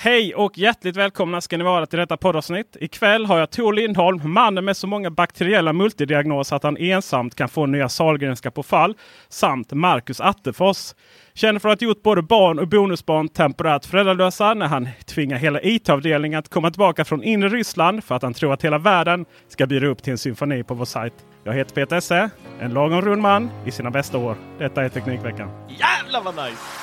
[0.00, 2.76] Hej och hjärtligt välkomna ska ni vara till detta poddavsnitt.
[2.80, 7.48] Ikväll har jag Tor Lindholm, mannen med så många bakteriella multidiagnoser att han ensamt kan
[7.48, 8.94] få nya Sahlgrenska på fall.
[9.28, 10.94] Samt Marcus Attefors.
[11.34, 15.60] Känner för att ha gjort både barn och bonusbarn temporärt föräldralösa när han tvingar hela
[15.62, 19.66] IT-avdelningen att komma tillbaka från inre Ryssland för att han tror att hela världen ska
[19.66, 21.14] bjuda upp till en symfoni på vår sajt.
[21.44, 24.36] Jag heter Peter Esse, en lagom rund man i sina bästa år.
[24.58, 25.50] Detta är Teknikveckan.
[25.68, 26.77] Jävlar vad nice!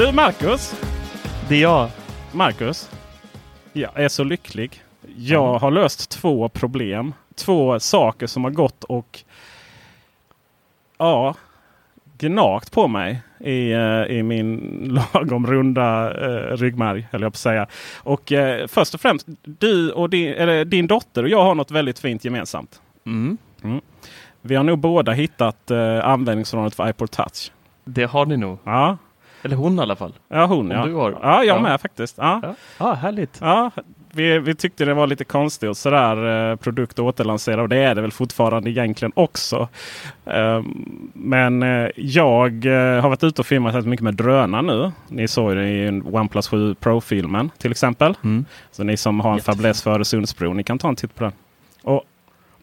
[0.00, 0.80] Du Marcus!
[1.48, 1.88] Det är jag.
[2.32, 2.90] Marcus,
[3.72, 4.82] jag är så lycklig.
[5.16, 7.14] Jag har löst två problem.
[7.34, 9.20] Två saker som har gått och
[10.98, 11.34] ja,
[12.18, 14.58] gnagt på mig i, eh, i min
[15.14, 17.08] lagom runda eh, ryggmärg.
[17.12, 17.66] Höll jag på att säga.
[17.96, 21.70] Och eh, först och främst, du och din, eller, din dotter och jag har något
[21.70, 22.80] väldigt fint gemensamt.
[23.06, 23.38] Mm.
[24.40, 27.52] Vi har nog båda hittat eh, användningsområdet för iPod Touch.
[27.84, 28.58] Det har ni nog.
[28.64, 28.98] Ja,
[29.42, 30.12] Eller hon i alla fall.
[30.28, 30.86] ja hon Om ja.
[30.86, 31.18] du har.
[31.22, 31.62] Ja, jag Ja.
[31.62, 32.18] med faktiskt.
[32.18, 32.40] Ja.
[32.42, 33.38] Ja, ah, härligt.
[33.40, 33.70] Ja,
[34.12, 37.76] vi, vi tyckte det var lite konstigt och sådär eh, produkt att återlansera och det
[37.76, 39.68] är det väl fortfarande egentligen också.
[40.26, 44.92] Ehm, men eh, jag eh, har varit ute och filmat rätt mycket med drönare nu.
[45.08, 48.14] Ni såg det i OnePlus 7 Pro-filmen till exempel.
[48.24, 48.44] Mm.
[48.70, 51.32] Så ni som har en fäbless för Öresundsbron, ni kan ta en titt på den.
[51.82, 52.02] Och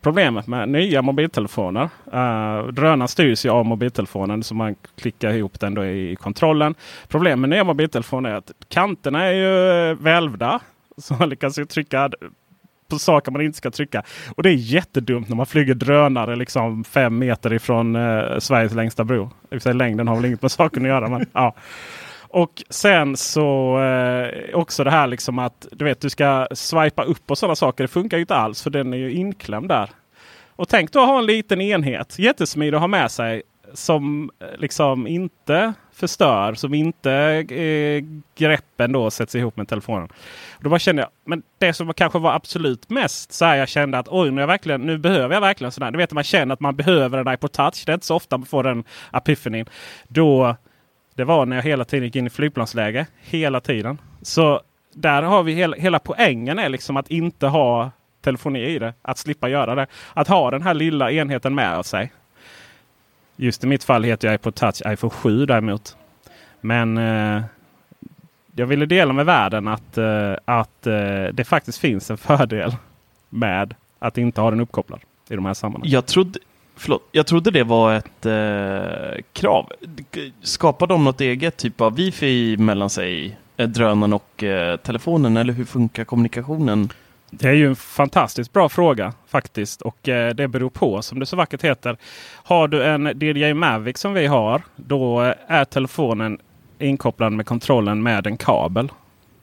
[0.08, 1.90] Problemet med nya mobiltelefoner.
[2.14, 6.76] Eh, uh, drönaren styrs ju av mobiltelefonen så man klickar ihop den då i kontrollen.
[7.08, 10.60] Problemet med nya mobiltelefoner är att kanterna är ju välvda.
[10.98, 12.10] Så man lyckas ju trycka
[12.90, 14.04] på saker man inte ska trycka.
[14.36, 19.04] Och det är jättedumt när man flyger drönare liksom fem meter ifrån uh, Sveriges längsta
[19.04, 19.24] bro.
[19.24, 21.08] I och för sig, längden har väl inget med saken att göra.
[21.10, 21.56] Men, ja.
[22.38, 27.32] Och sen så eh, också det här liksom att du vet du ska swipa upp
[27.32, 27.84] och sådana saker.
[27.84, 29.90] Det funkar ju inte alls för den är ju inklämd där.
[30.56, 33.42] Och tänk då ha en liten enhet, jättesmidig att ha med sig
[33.74, 37.12] som eh, liksom inte förstör, som inte
[37.50, 38.04] eh,
[38.36, 40.10] greppen då sätts ihop med telefonen.
[40.58, 43.70] Och då bara kände jag, men det som kanske var absolut mest så här jag
[43.70, 45.92] kände att oj, nu, är jag verkligen, nu behöver jag verkligen sådär.
[45.92, 47.84] Du vet man känner att man behöver en iPod touch.
[47.86, 48.84] Det är inte så ofta man får den
[49.14, 49.66] epifanin.
[50.08, 50.56] Då
[51.18, 53.08] det var när jag hela tiden gick in i flygplansläge.
[53.22, 53.98] Hela tiden.
[54.22, 54.62] Så
[54.94, 57.92] där har vi hela, hela poängen är liksom att inte ha
[58.22, 58.94] telefoni i det.
[59.02, 59.88] Att slippa göra det.
[60.14, 62.12] Att ha den här lilla enheten med sig.
[63.36, 65.98] Just i mitt fall heter jag iPod Touch iPhone 7 däremot.
[66.62, 67.42] Men eh,
[68.56, 72.76] jag ville dela med världen att, eh, att eh, det faktiskt finns en fördel
[73.30, 75.00] med att inte ha den uppkopplad
[75.30, 75.92] i de här sammanhangen.
[75.92, 76.40] Jag trodde,
[76.78, 79.72] förlåt, jag trodde det var ett eh, krav.
[80.42, 85.38] Skapar de något eget typ av wifi mellan sig, eh, drönaren och eh, telefonen?
[85.38, 86.90] Eller hur funkar kommunikationen?
[87.30, 89.82] Det är ju en fantastiskt bra fråga faktiskt.
[89.82, 91.98] Och eh, det beror på som det så vackert heter.
[92.34, 94.62] Har du en DJI Mavic som vi har.
[94.76, 96.40] Då eh, är telefonen
[96.80, 98.92] inkopplad med kontrollen med en kabel.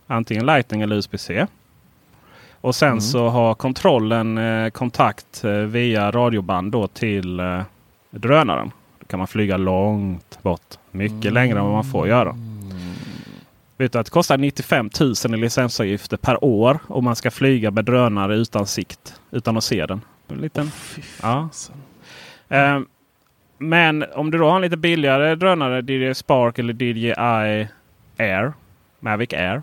[0.06, 1.46] Antingen Lightning eller USB-C.
[2.64, 7.62] Och sen så har kontrollen eh, kontakt eh, via radioband då till eh,
[8.10, 8.70] drönaren.
[8.98, 10.78] Då kan man flyga långt bort.
[10.90, 12.36] Mycket längre än vad man får göra.
[13.76, 17.70] Vet du att det kostar 95 000 i licensavgifter per år om man ska flyga
[17.70, 19.14] med drönare utan sikt.
[19.30, 20.00] Utan att se den.
[20.28, 20.70] En liten,
[21.22, 21.48] ja.
[22.48, 22.80] Eh,
[23.58, 27.14] men om du då har en lite billigare drönare, DJI Spark eller DJI
[28.16, 28.52] Air,
[29.00, 29.62] Mavic Air.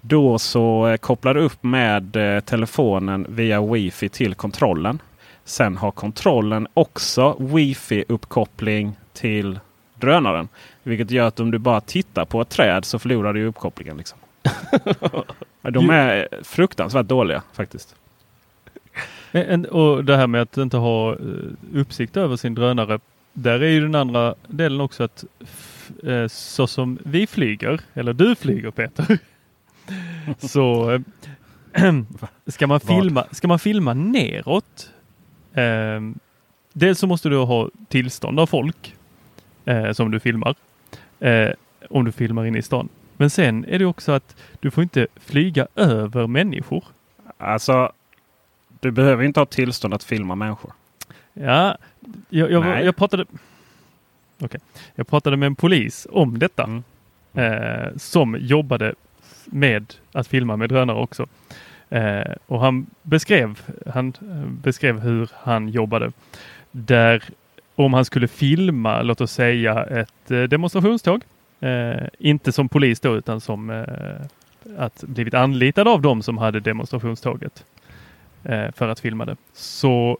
[0.00, 5.02] Då så eh, kopplar du upp med eh, telefonen via Wi-Fi till kontrollen.
[5.44, 9.60] Sen har kontrollen också Wi-Fi-uppkoppling till
[9.94, 10.48] drönaren.
[10.82, 13.96] Vilket gör att om du bara tittar på ett träd så förlorar du uppkopplingen.
[13.96, 14.18] Liksom.
[15.62, 17.94] De är fruktansvärt dåliga faktiskt.
[19.70, 21.18] Och det här med att inte ha eh,
[21.74, 23.00] uppsikt över sin drönare.
[23.32, 25.24] Där är ju den andra delen också att
[26.28, 29.18] så som vi flyger, eller du flyger Peter,
[30.38, 31.00] så äh,
[32.46, 34.90] ska, man filma, ska man filma neråt.
[35.54, 36.00] Eh,
[36.72, 38.94] dels så måste du ha tillstånd av folk
[39.64, 40.54] eh, som du filmar.
[41.20, 41.50] Eh,
[41.90, 42.88] om du filmar inne i stan.
[43.16, 46.84] Men sen är det också att du får inte flyga över människor.
[47.38, 47.92] Alltså,
[48.80, 50.72] du behöver inte ha tillstånd att filma människor.
[51.32, 51.76] Ja,
[52.28, 53.24] jag, jag, jag pratade
[54.38, 54.60] okay.
[54.94, 56.64] Jag pratade med en polis om detta.
[56.64, 56.82] Mm.
[57.34, 58.94] Eh, som jobbade
[59.50, 61.26] med att filma med drönare också.
[61.88, 63.60] Eh, och han beskrev,
[63.94, 66.12] han eh, beskrev hur han jobbade.
[66.70, 67.22] Där
[67.74, 71.22] om han skulle filma, låt oss säga ett eh, demonstrationståg.
[71.60, 73.84] Eh, inte som polis då utan som eh,
[74.78, 77.64] att blivit anlitad av dem som hade demonstrationståget
[78.72, 79.36] för att filma det.
[79.54, 80.18] Så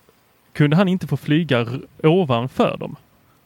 [0.53, 1.67] kunde han inte få flyga
[2.03, 2.97] ovanför dem.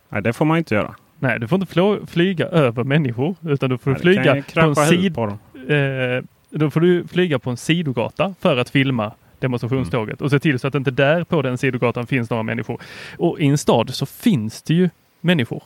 [0.08, 0.94] Nej, det får man inte göra.
[1.18, 5.14] Nej, du får inte flyga över människor utan du får Nej, flyga på en sid
[5.14, 5.38] på
[5.68, 10.24] eh, Då får du flyga på en sidogata för att filma demonstrationståget mm.
[10.24, 12.80] och se till så att det inte där på den sidogatan finns några människor.
[13.18, 14.90] Och i en stad så finns det ju
[15.20, 15.62] människor.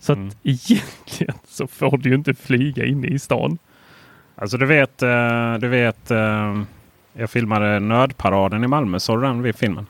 [0.00, 0.28] Så mm.
[0.28, 3.58] att egentligen så får du ju inte flyga inne i stan.
[4.34, 6.62] Alltså du vet, eh, du vet eh,
[7.12, 9.00] jag filmade Nödparaden i Malmö.
[9.00, 9.86] Såg du den vid filmen?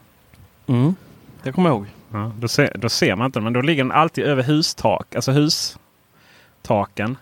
[0.66, 0.94] Mm,
[1.42, 1.86] det kommer jag ihåg.
[2.12, 5.14] Ja, då, ser, då ser man inte men då ligger den alltid över hustak.
[5.14, 7.16] Alltså hustaken.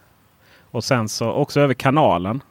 [0.76, 2.42] Och sen så också över kanalen.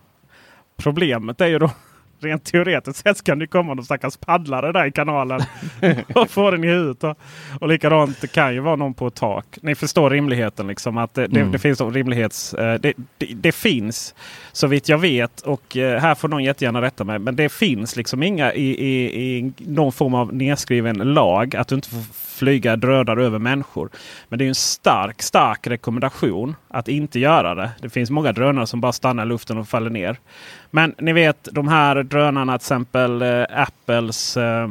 [0.77, 1.71] Problemet är ju då
[2.19, 5.41] rent teoretiskt sett kan det komma någon stackars paddlare där i kanalen
[6.15, 7.03] och få den i huvudet.
[7.03, 7.17] Och,
[7.61, 9.45] och likadant det kan ju vara någon på ett tak.
[9.61, 11.45] Ni förstår rimligheten liksom att det, mm.
[11.45, 12.53] det, det finns rimlighets...
[12.53, 14.15] Eh, det, det, det, finns
[14.51, 17.19] så vitt jag vet och eh, här får någon jättegärna rätta mig.
[17.19, 21.75] Men det finns liksom inga i, i, i någon form av nedskriven lag att du
[21.75, 22.01] inte får
[22.35, 23.89] flyga drönare över människor.
[24.29, 27.71] Men det är en stark, stark rekommendation att inte göra det.
[27.81, 30.17] Det finns många drönare som bara stannar i luften och faller ner.
[30.71, 34.69] Men ni vet de här drönarna, till exempel eh, Apples eh,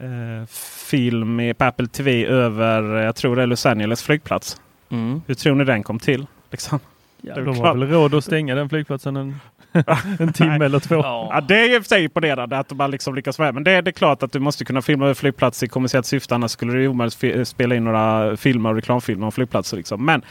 [0.00, 0.46] eh,
[0.88, 4.60] film på Apple TV över, jag tror det är Los Angeles flygplats.
[4.90, 5.22] Mm.
[5.26, 6.26] Hur tror ni den kom till?
[6.50, 6.80] Liksom?
[7.26, 9.40] Ja, de har väl råd att stänga den flygplatsen en,
[10.18, 10.94] en timme eller två.
[10.94, 11.44] Ja.
[11.48, 13.54] det är i och för sig imponerande att man liksom lyckas med.
[13.54, 16.06] Men det är, det är klart att du måste kunna filma över flygplats i kommersiellt
[16.06, 16.34] syfte.
[16.34, 19.76] Annars skulle det omöjligt spela in några filmer och reklamfilmer om flygplatser.
[19.76, 20.04] Liksom.
[20.04, 20.22] Men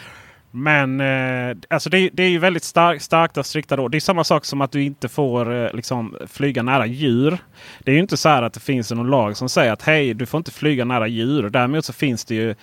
[0.55, 3.87] men eh, alltså det, det, är ju väldigt stark, starkt och strikta då.
[3.87, 7.37] Det är samma sak som att du inte får eh, liksom, flyga nära djur.
[7.79, 10.13] Det är ju inte så här att det finns någon lag som säger att hej,
[10.13, 11.49] du får inte flyga nära djur.
[11.49, 12.55] Däremot så finns det ju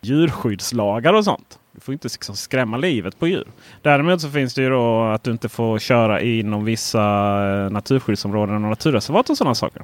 [0.00, 1.58] djurskyddslagar och sånt.
[1.74, 3.46] Du får inte liksom skrämma livet på djur.
[3.82, 8.54] Däremot så finns det ju då att du inte får köra inom vissa eh, naturskyddsområden
[8.54, 9.82] och naturreservat och sådana saker.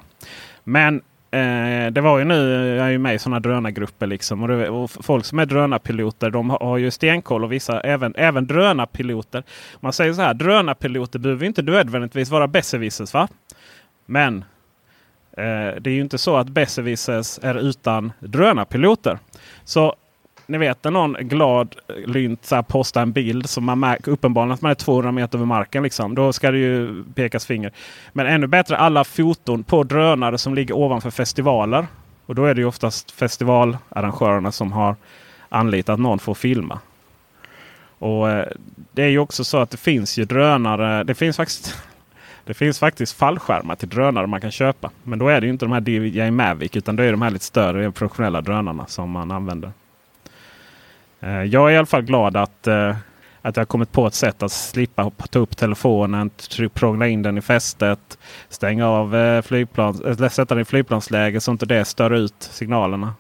[0.65, 4.43] Men Eh, det var ju nu, jag är ju med i sådana drönargrupper liksom.
[4.43, 8.15] Och, det, och, folk som är drönarpiloter de har, har ju stenkoll och vissa även,
[8.17, 9.43] även drönarpiloter.
[9.81, 13.29] Man säger så här, drönarpiloter behöver inte nödvändigtvis vara besserwissers va?
[14.07, 14.45] Men
[15.33, 19.19] eh, det är ju inte så att besserwissers är utan drönarpiloter.
[19.65, 19.95] Så
[20.51, 21.77] ni vet när någon glad
[22.07, 25.39] lynt så här, postar en bild som man märker uppenbarligen att man är 200 meter
[25.39, 25.83] över marken.
[25.83, 26.15] Liksom.
[26.15, 27.73] Då ska det ju pekas finger.
[28.13, 31.87] Men ännu bättre alla foton på drönare som ligger ovanför festivaler.
[32.27, 34.97] Och då är det ju oftast festivalarrangörerna som har
[35.49, 36.79] anlitat någon för att filma.
[37.99, 38.49] Och eh,
[38.93, 41.05] Det är ju också så att det finns ju drönare.
[41.05, 41.83] Det finns faktiskt
[42.45, 44.91] det finns faktiskt fallskärmar till drönare man kan köpa.
[45.03, 47.45] Men då är det inte de här DJI Mavic utan det är de här lite
[47.45, 49.73] större professionella drönarna som man använder.
[51.21, 52.97] Eh, jag är i alla fall glad att, eh,
[53.43, 56.31] att jag kommit på ett sätt att slippa ta upp telefonen,
[56.75, 61.51] prångla in den i fästet, stänga av eh, flygplans, eller sätta den i flygplansläge så
[61.51, 63.15] inte det stör ut signalerna.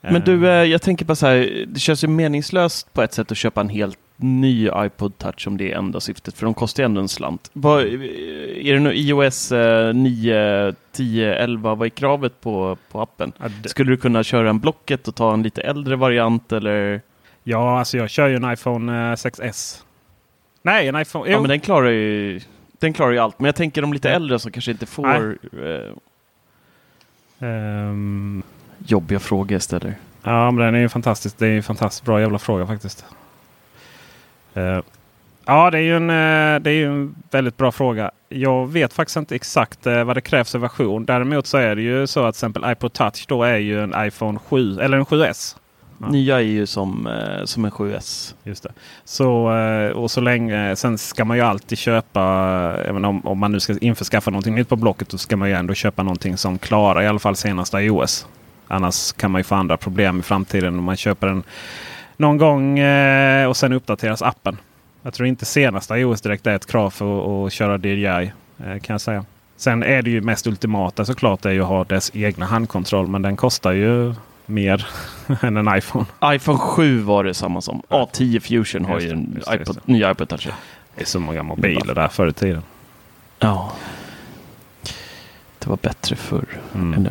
[0.00, 3.36] Men du, jag tänker på så här, det känns ju meningslöst på ett sätt att
[3.36, 6.84] köpa en helt ny iPod Touch om det är enda syftet, för de kostar ju
[6.84, 7.50] ändå en slant.
[7.52, 9.52] Vad, är det nu iOS
[9.94, 13.32] 9, 10, 11, vad är kravet på, på appen?
[13.38, 17.00] Ja, Skulle du kunna köra en Blocket och ta en lite äldre variant eller?
[17.42, 19.82] Ja, alltså jag kör ju en iPhone 6S.
[20.62, 21.30] Nej, en iPhone.
[21.30, 22.40] Ja, men den klarar ju,
[22.78, 23.38] den klarar ju allt.
[23.38, 28.42] Men jag tänker de lite äldre som kanske inte får eh, um,
[28.78, 29.94] jobbiga frågor istället.
[30.22, 31.38] Ja, men den är ju fantastisk.
[31.38, 33.04] Det är en fantastiskt bra jävla fråga faktiskt.
[34.56, 34.80] Uh,
[35.44, 38.10] ja, det är, ju en, uh, det är ju en väldigt bra fråga.
[38.28, 41.04] Jag vet faktiskt inte exakt uh, vad det krävs för version.
[41.04, 43.94] Däremot så är det ju så att till exempel iPod Touch då är ju en
[43.96, 45.56] iPhone 7 eller en 7S.
[45.98, 46.08] Ja.
[46.08, 48.34] Nya är ju som, eh, som en 7S.
[48.44, 48.72] Just det.
[49.04, 52.22] Så, eh, och så länge, sen ska man ju alltid köpa,
[52.84, 55.54] även om, om man nu ska införskaffa någonting nytt på Blocket, så ska man ju
[55.54, 58.26] ändå köpa någonting som klarar i alla fall senaste iOS.
[58.68, 61.42] Annars kan man ju få andra problem i framtiden om man köper den
[62.16, 64.56] någon gång eh, och sen uppdateras appen.
[65.02, 68.32] Jag tror inte senaste iOS direkt är ett krav för att köra DJI.
[68.58, 69.24] Eh, kan jag säga.
[69.56, 73.06] Sen är det ju mest ultimata såklart är ju att ha dess egna handkontroll.
[73.06, 74.14] Men den kostar ju
[74.46, 74.86] mer
[75.42, 76.06] än en iPhone.
[76.24, 77.82] iPhone 7 var det samma som.
[77.88, 80.48] A10 Fusion har ju en iPod, ny iPod Touch.
[80.94, 82.62] Det är så många mobiler där förr i tiden.
[83.38, 83.72] Ja.
[85.58, 86.46] Det var bättre förr.
[86.74, 87.06] Mm.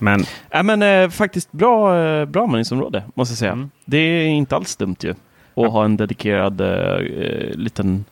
[0.00, 3.52] Men, äh, men eh, faktiskt bra, eh, bra användningsområde måste jag säga.
[3.52, 3.70] Mm.
[3.84, 5.10] Det är inte alls dumt ju.
[5.10, 5.16] Att
[5.54, 5.68] ja.
[5.68, 6.98] ha en dedikerad eh,
[7.54, 8.04] liten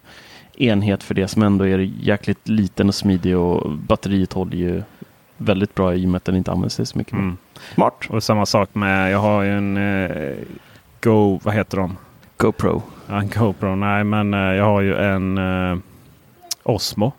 [0.57, 4.83] enhet för det som ändå är jäkligt liten och smidig och batteriet håller ju
[5.37, 7.13] väldigt bra i och med att den inte används så mycket.
[7.13, 7.37] Mm.
[7.75, 8.07] Smart.
[8.09, 10.37] Och samma sak med, jag har ju en eh,
[11.01, 11.97] Go, vad heter de?
[12.37, 12.83] GoPro.
[13.07, 15.79] Ja, en GoPro, nej men eh, jag har ju en eh,
[16.63, 17.13] Osmo.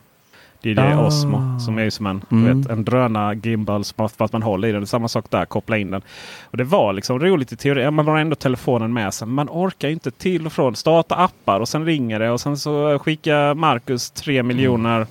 [0.61, 1.07] Det är det ah.
[1.07, 2.61] Osmo som är som en, mm.
[2.61, 3.83] vet, en dröna gimbal
[4.17, 4.87] fast man håller i den.
[4.87, 6.01] Samma sak där, koppla in den.
[6.43, 7.93] Och Det var liksom roligt i teorin.
[7.93, 9.27] Man har ändå telefonen med sig.
[9.27, 10.75] Man orkar inte till och från.
[10.75, 15.07] Starta appar och sen ringer det och sen så skickar Marcus tre miljoner mm.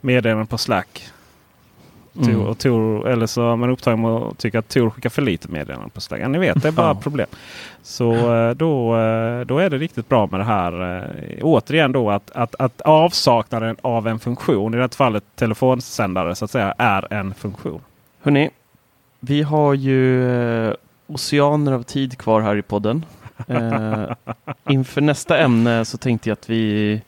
[0.00, 1.13] meddelanden på Slack.
[2.22, 2.40] Mm.
[2.40, 5.48] och Tor, eller så är man upptagen med att tycka att Tor skickar för lite
[5.48, 6.28] meddelanden på Slack.
[6.28, 6.94] Ni vet, det är bara ja.
[6.94, 7.26] problem.
[7.82, 10.98] Så eh, då, eh, då är det riktigt bra med det här.
[10.98, 16.34] Eh, återigen då att, att, att avsaknaden av en funktion, i det här fallet telefonsändare
[16.34, 17.80] så att säga, är en funktion.
[18.22, 18.50] Hörrni,
[19.20, 20.74] vi har ju
[21.06, 23.04] oceaner av tid kvar här i podden.
[23.50, 24.12] uh,
[24.68, 27.00] inför nästa ämne så tänkte jag att vi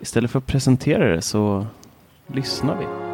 [0.00, 1.66] istället för att presentera det så
[2.26, 3.13] lyssnar vi.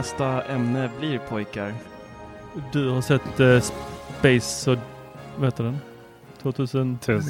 [0.00, 1.74] Nästa ämne blir pojkar?
[2.72, 3.60] Du har sett uh,
[4.18, 4.78] Space och
[5.36, 5.78] vad heter den?
[6.42, 7.22] 2001?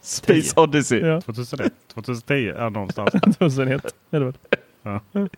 [0.00, 1.00] Space Odyssey.
[1.00, 1.20] Ja.
[1.20, 3.10] 2001, 2010, ja någonstans.
[3.38, 4.34] 2001 är det väl?
[4.82, 5.00] Ja.
[5.12, 5.30] De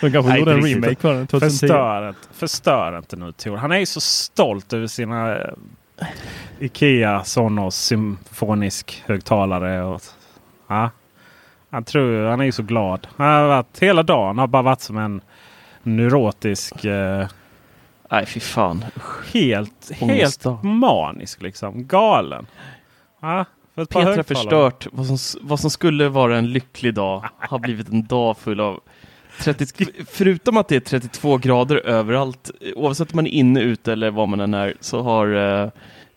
[0.00, 1.58] kanske Nej, gjorde en remake på den 2010.
[1.58, 3.56] Förstör inte, förstör inte nu Tor.
[3.56, 5.44] Han är ju så stolt över sina uh,
[6.58, 9.82] Ikea Sonos symfonisk högtalare.
[9.82, 10.02] Och,
[10.66, 10.90] ja.
[11.70, 13.06] Han, tror, han är ju så glad.
[13.16, 15.20] Han har varit, hela dagen har bara varit som en
[15.82, 16.84] neurotisk...
[16.84, 17.26] Eh,
[18.12, 18.84] Nej fy fan.
[19.32, 21.86] Helt, helt manisk liksom.
[21.86, 22.46] Galen.
[23.20, 27.24] Ja, för Petra har förstört vad som, vad som skulle vara en lycklig dag.
[27.38, 28.80] Har blivit en dag full av
[29.40, 34.10] 30, förutom att det är 32 grader överallt, oavsett om man är inne, ute eller
[34.10, 35.70] var man än är, så har eh,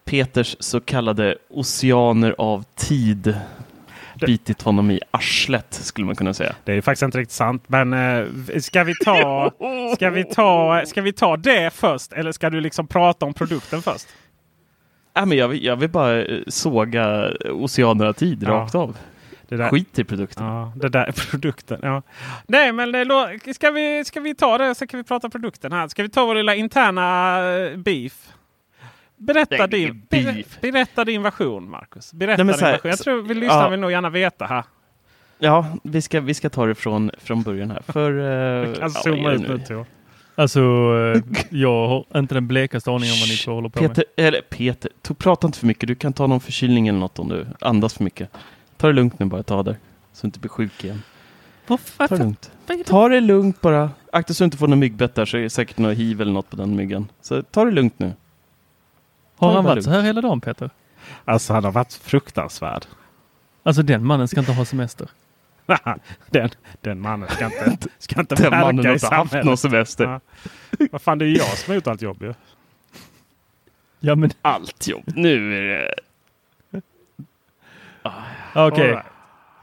[0.06, 3.36] Peters så kallade oceaner av tid
[4.26, 6.56] bitit honom i arslet skulle man kunna säga.
[6.64, 7.64] Det är faktiskt inte riktigt sant.
[7.68, 8.28] Men eh,
[8.60, 9.52] ska, vi ta,
[9.96, 12.14] ska, vi ta, ska vi ta det först?
[12.14, 14.08] Eller ska du liksom prata om produkten först?
[15.18, 18.50] Äh, men jag, vill, jag vill bara eh, såga oceanerna tid ja.
[18.50, 18.98] rakt av.
[19.48, 20.46] Det där, Skit i produkten.
[20.46, 21.80] Ja, det där produkten.
[21.82, 22.02] Ja.
[22.48, 25.88] Nej, men det, ska, vi, ska vi ta det så kan vi prata produkten här.
[25.88, 28.34] Ska vi ta vår lilla interna eh, beef?
[29.24, 32.14] Berätta din, ber, berätta din version, Marcus.
[32.14, 32.90] Berätta Nej, din här, version.
[32.90, 33.70] Jag tror vi lyssnar ja.
[33.70, 34.64] vill nog gärna veta här.
[35.40, 37.82] Ja, vi ska, vi ska ta det från, från början här.
[37.88, 38.12] För,
[38.68, 39.86] uh, kan zooma ut nu, Tor.
[40.36, 40.60] Alltså,
[41.50, 44.28] jag har inte den blekaste aning om vad ni två håller på Peter, med.
[44.28, 45.88] Eller Peter, to, prata inte för mycket.
[45.88, 48.30] Du kan ta någon förkylning eller något om du andas för mycket.
[48.78, 49.78] Ta det lugnt nu bara tag där.
[50.14, 51.02] Så du inte blir sjuk igen.
[51.68, 52.08] Varför?
[52.08, 52.52] Ta det lugnt.
[52.86, 53.90] Ta det lugnt bara.
[54.12, 56.32] Akta så du inte får någon myggbett där så är det säkert något hiv eller
[56.32, 57.08] något på den myggan.
[57.22, 58.14] Så ta det lugnt nu.
[59.44, 60.70] Har han varit så här hela dagen Peter?
[61.26, 62.86] Alltså han har varit fruktansvärd.
[63.64, 65.10] Alltså den mannen ska inte ha semester.
[66.30, 66.50] den,
[66.82, 70.04] den mannen ska inte, ska inte den verka mannen har inte haft någon semester.
[70.04, 70.20] Ja.
[70.92, 72.34] Vad fan det är jag som har gjort allt jobb ju.
[74.00, 75.04] Ja men allt jobb.
[75.06, 75.94] Nu är det...
[78.02, 78.12] Ah,
[78.56, 78.68] Okej.
[78.72, 78.88] Okay.
[78.88, 79.06] Right.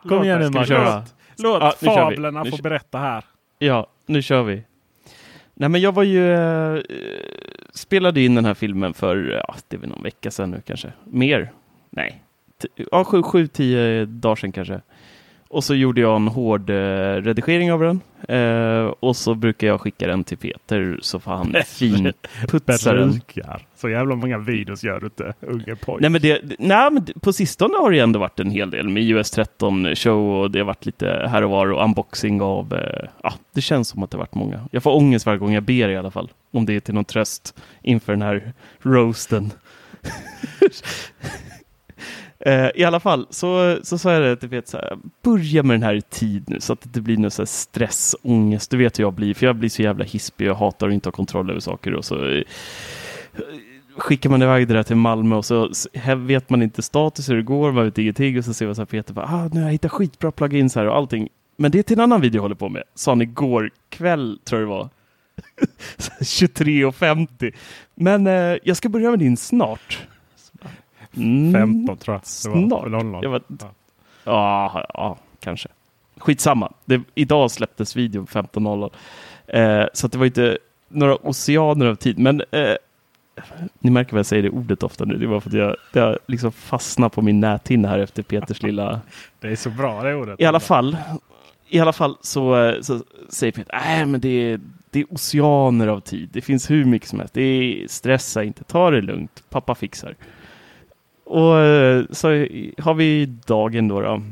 [0.08, 1.12] Kom igen nu Marcus.
[1.36, 3.24] Låt ja, fablerna få berätta här.
[3.58, 4.64] Ja, nu kör vi.
[5.60, 6.80] Nej men jag var ju, eh,
[7.74, 10.92] spelade in den här filmen för, ja, det är väl någon vecka sedan nu kanske.
[11.04, 11.52] Mer?
[11.90, 12.22] Nej.
[12.62, 14.80] T ja, sju, sju, tio dagar sedan kanske.
[15.50, 16.74] Och så gjorde jag en hård eh,
[17.22, 18.00] redigering av den.
[18.28, 23.20] Eh, och så brukar jag skicka den till Peter så får han finputsa den.
[23.76, 26.00] Så jävla många videos gör du inte, unge pojk.
[26.00, 29.02] Nej men, det, nej men på sistone har det ändå varit en hel del med
[29.02, 33.08] US 13 show och det har varit lite här och var och unboxing av, eh,
[33.22, 34.68] ja det känns som att det har varit många.
[34.70, 36.30] Jag får ångest varje gång jag ber i alla fall.
[36.50, 38.52] Om det är till någon tröst inför den här
[38.82, 39.50] roasten.
[42.44, 45.74] Eh, I alla fall så, så sa jag det till Peter, så här, börja med
[45.74, 48.70] den här i tid nu så att det inte blir någon så stress, ångest.
[48.70, 51.06] Du vet hur jag blir, för jag blir så jävla hispig och hatar att inte
[51.06, 51.94] ha kontroll över saker.
[51.94, 52.42] Och så eh,
[53.96, 55.70] skickar man iväg det där till Malmö och så
[56.16, 58.80] vet man inte status hur det går, man vet ingenting och så ser man så
[58.80, 61.28] här Peter, bara, ah, nu har jag hittat skitbra plugins här och allting.
[61.56, 64.38] Men det är till en annan video jag håller på med, sa han igår kväll
[64.44, 64.88] tror jag det var.
[66.20, 67.52] 23.50.
[67.94, 70.06] Men eh, jag ska börja med din snart.
[71.16, 72.26] Mm, 15 tror jag.
[72.26, 73.22] Snart.
[73.22, 73.70] Jag var, ja.
[74.24, 75.68] Ja, ja, kanske.
[76.16, 76.72] Skitsamma.
[76.84, 78.90] Det, idag släpptes videon 15.00.
[79.46, 82.18] Eh, så det var inte några oceaner av tid.
[82.18, 82.74] Men eh,
[83.78, 85.16] ni märker vad jag säger det ordet ofta nu.
[85.16, 88.62] Det var för att jag, det har liksom fastnat på min näthinna här efter Peters
[88.62, 89.00] lilla...
[89.40, 90.40] Det är så bra det ordet.
[90.40, 90.96] I alla fall.
[91.68, 95.88] I alla fall så, eh, så säger Peter, nej men det är, det är oceaner
[95.88, 96.28] av tid.
[96.32, 97.34] Det finns hur mycket som helst.
[97.34, 99.42] Det är, stressa inte, ta det lugnt.
[99.50, 100.14] Pappa fixar.
[101.30, 102.28] Och eh, så
[102.78, 104.00] har vi dagen då.
[104.00, 104.22] då.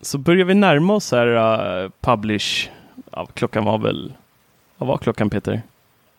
[0.00, 2.70] Så börjar vi närma oss här uh, publish.
[3.10, 4.12] Ja, klockan var väl,
[4.76, 5.62] vad var klockan Peter?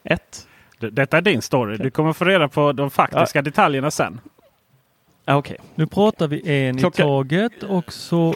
[0.03, 0.47] Ett?
[0.79, 1.77] Detta är din story.
[1.77, 3.43] Du kommer få reda på de faktiska ja.
[3.43, 4.19] detaljerna sen.
[5.25, 5.57] Ah, okay.
[5.75, 7.03] Nu pratar vi en Klocka...
[7.03, 8.35] i taget och så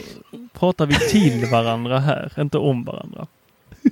[0.53, 3.27] pratar vi till varandra här, inte om varandra.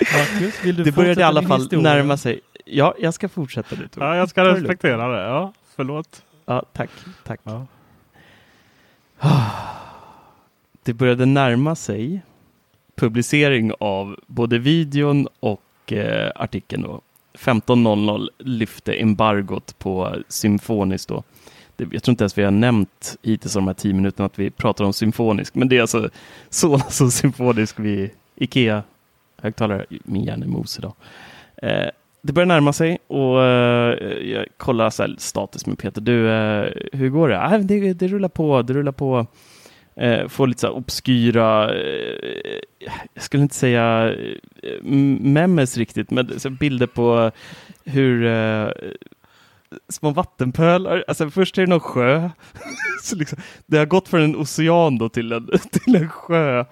[0.00, 1.94] Marcus, vill du det började i alla fall historia?
[1.94, 2.40] närma sig.
[2.68, 3.88] Ja, jag ska fortsätta nu.
[3.96, 5.22] Ja, jag ska respektera det.
[5.22, 6.24] Ja, förlåt.
[6.44, 6.90] Ja, tack.
[7.24, 7.40] tack.
[7.42, 7.66] Ja.
[10.82, 12.22] Det började närma sig
[12.96, 16.82] publicering av både videon och eh, artikeln.
[16.82, 17.00] Då.
[17.38, 21.22] 15.00 lyfte embargot på Symfonisk då.
[21.76, 24.50] Det, jag tror inte ens vi har nämnt hittills de här tio minuterna att vi
[24.50, 26.10] pratar om symfonisk, men det är alltså
[26.50, 28.82] så alltså symfonisk vid Ikea
[29.42, 29.86] högtalare.
[29.88, 30.94] Min hjärna är mos idag.
[31.56, 31.88] Eh,
[32.26, 36.00] det börjar närma sig och uh, jag kollar så status med Peter.
[36.00, 37.40] Du, uh, hur går det?
[37.40, 37.92] Ah, det?
[37.92, 39.26] Det rullar på, det rullar på.
[40.02, 41.74] Uh, får lite så obskyra,
[43.14, 44.14] jag skulle inte säga
[45.20, 47.30] memes riktigt, men så bilder på
[47.84, 48.24] hur
[49.88, 51.04] små vattenpölar.
[51.08, 52.30] Alltså först är det någon sjö.
[53.02, 56.64] så liksom, det har gått från en ocean då till en, till en sjö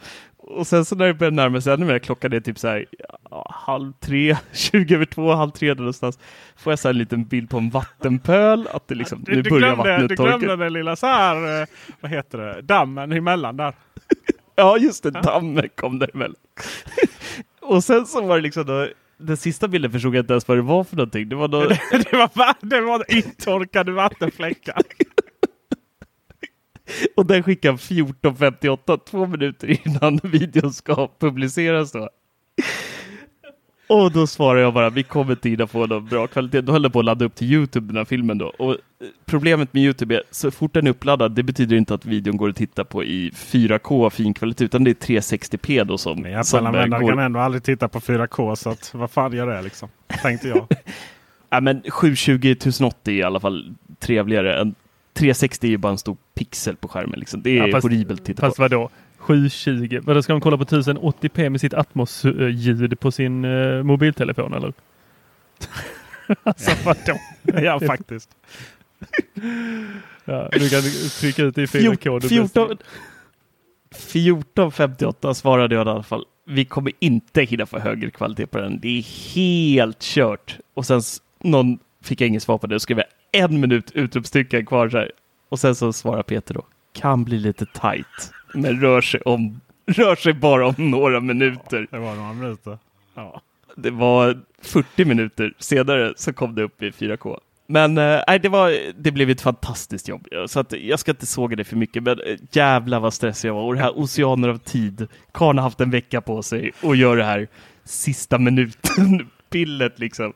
[0.46, 2.87] och sen så när det börjar närma sig ännu mer, klockan är typ så här
[3.30, 6.18] ja, halv tre, tjugo över två, halv tre någonstans.
[6.57, 9.59] Får jag så en liten bild på en vattenpöl, att det liksom, du, nu börjar
[9.59, 11.66] glömde, vattnet Du glömde den lilla så här, eh,
[12.00, 13.74] vad heter det, dammen emellan där.
[14.57, 16.37] ja, just det, dammen kom däremellan.
[17.61, 20.59] och sen så var det liksom då, den sista bilden förstod jag inte ens vad
[20.59, 21.28] det var för någonting.
[21.28, 21.61] Det var, då...
[21.90, 24.83] det, var, det var intorkade vattenfläckar.
[27.16, 31.92] Och den skickar 14.58, två minuter innan videon ska publiceras.
[31.92, 32.09] Då.
[33.87, 36.61] Och då svarar jag bara, vi kommer inte hinna få någon bra kvalitet.
[36.61, 38.47] Då höll jag på att ladda upp till Youtube den här filmen då.
[38.47, 38.77] Och
[39.25, 42.49] problemet med Youtube är, så fort den är uppladdad, det betyder inte att videon går
[42.49, 46.23] att titta på i 4K fin kvalitet, utan det är 360p då som...
[46.23, 47.09] Men Apple-användare går...
[47.09, 49.88] kan ändå aldrig titta på 4K, så att, vad fan gör det liksom?
[50.23, 50.66] Tänkte jag.
[51.51, 54.75] ja, men 720 1080 är i alla fall trevligare än
[55.14, 57.20] 360 är ju bara en stor pixel på skärmen.
[57.20, 57.42] Liksom.
[57.42, 58.62] Det är ja, fast, horribelt att titta fast på.
[58.62, 58.90] vadå?
[59.18, 60.00] 720?
[60.03, 64.72] Vadå, ska man kolla på 1080p med sitt Atmos-ljud på sin uh, mobiltelefon eller?
[66.42, 67.18] alltså vadå?
[67.64, 68.31] ja, faktiskt.
[70.24, 70.83] ja, du kan
[71.20, 72.29] trycka ut i 4K.
[72.29, 72.79] 14,
[73.90, 76.24] 1458 svarade jag i alla fall.
[76.46, 78.81] Vi kommer inte hinna få högre kvalitet på den.
[78.81, 79.03] Det är
[79.35, 80.59] helt kört.
[80.74, 81.00] Och sen
[81.40, 82.74] någon fick jag inget svar på det.
[82.74, 85.11] Då skrev jag en minut utropstecken kvar så här.
[85.49, 86.64] Och sen så svarar Peter då.
[86.92, 91.87] Kan bli lite tight, men rör sig, om, rör sig bara om några minuter.
[91.90, 92.79] Ja, det var några minuter.
[93.14, 93.40] Ja.
[93.77, 97.38] Det var 40 minuter senare så kom det upp i 4K.
[97.66, 100.29] Men äh, det, var, det blev ett fantastiskt jobb.
[100.47, 103.55] Så att jag ska inte såga det för mycket, men äh, jävla vad stressig jag
[103.55, 103.62] var.
[103.62, 105.09] Och det här oceaner av tid.
[105.33, 107.49] Karn har haft en vecka på sig och gör det här
[107.85, 110.33] sista minuten pillet liksom.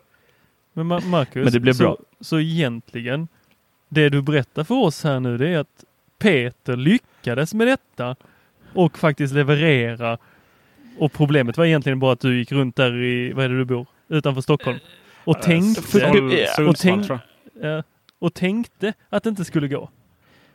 [0.86, 1.96] Men Marcus, Men det blev så, bra.
[2.20, 3.28] så egentligen,
[3.88, 5.84] det du berättar för oss här nu det är att
[6.18, 8.16] Peter lyckades med detta
[8.74, 10.18] och faktiskt leverera.
[10.98, 13.64] Och problemet var egentligen bara att du gick runt där i, vad är det du
[13.64, 13.86] bor?
[14.08, 14.78] Utanför Stockholm.
[15.24, 15.98] Och Eh, tänkte,
[16.64, 17.10] och, tänk,
[18.18, 19.90] och tänkte att det inte skulle gå.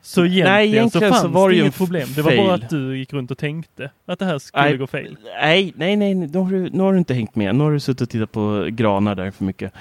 [0.01, 2.07] Så egentligen, Nej, egentligen så så fanns var det inget problem.
[2.15, 4.77] Det var bara att du gick runt och tänkte att det här skulle Nej.
[4.77, 5.17] gå fel.
[5.41, 7.55] Nej, nej, nej, nu har, du, nu har du inte hängt med.
[7.55, 9.73] Nu har du suttit och tittat på granar där för mycket.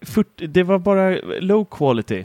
[0.00, 2.24] 40, det var bara low quality.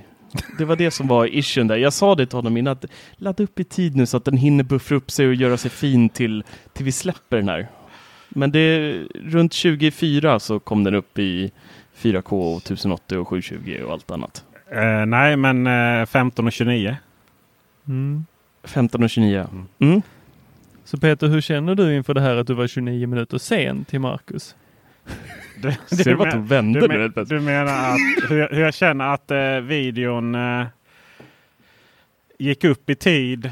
[0.57, 1.75] Det var det som var issuen där.
[1.77, 2.85] Jag sa det till honom innan, att
[3.15, 5.71] ladda upp i tid nu så att den hinner buffra upp sig och göra sig
[5.71, 7.67] fin till, till vi släpper den här.
[8.29, 11.51] Men det, runt 24 så kom den upp i
[11.97, 14.45] 4K och 1080 och 720 och allt annat.
[14.71, 16.95] Eh, nej, men eh, 15 och 29.
[17.87, 18.25] Mm.
[18.63, 19.47] 15 och 29.
[19.79, 20.01] Mm.
[20.83, 23.99] Så Peter, hur känner du inför det här att du var 29 minuter sen till
[23.99, 24.55] Marcus?
[25.61, 28.73] Du, Ser du men- du vände du, men, du menar att hur, jag- hur jag
[28.73, 30.65] känner att eh, videon eh,
[32.37, 33.51] gick upp i tid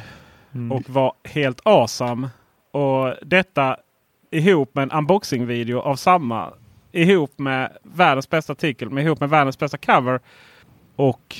[0.53, 0.71] Mm.
[0.71, 2.29] och var helt awesome.
[2.71, 3.77] Och detta
[4.31, 6.49] ihop med en unboxing-video av samma.
[6.91, 10.19] Ihop med världens bästa artikel, med ihop med världens bästa cover.
[10.95, 11.35] Och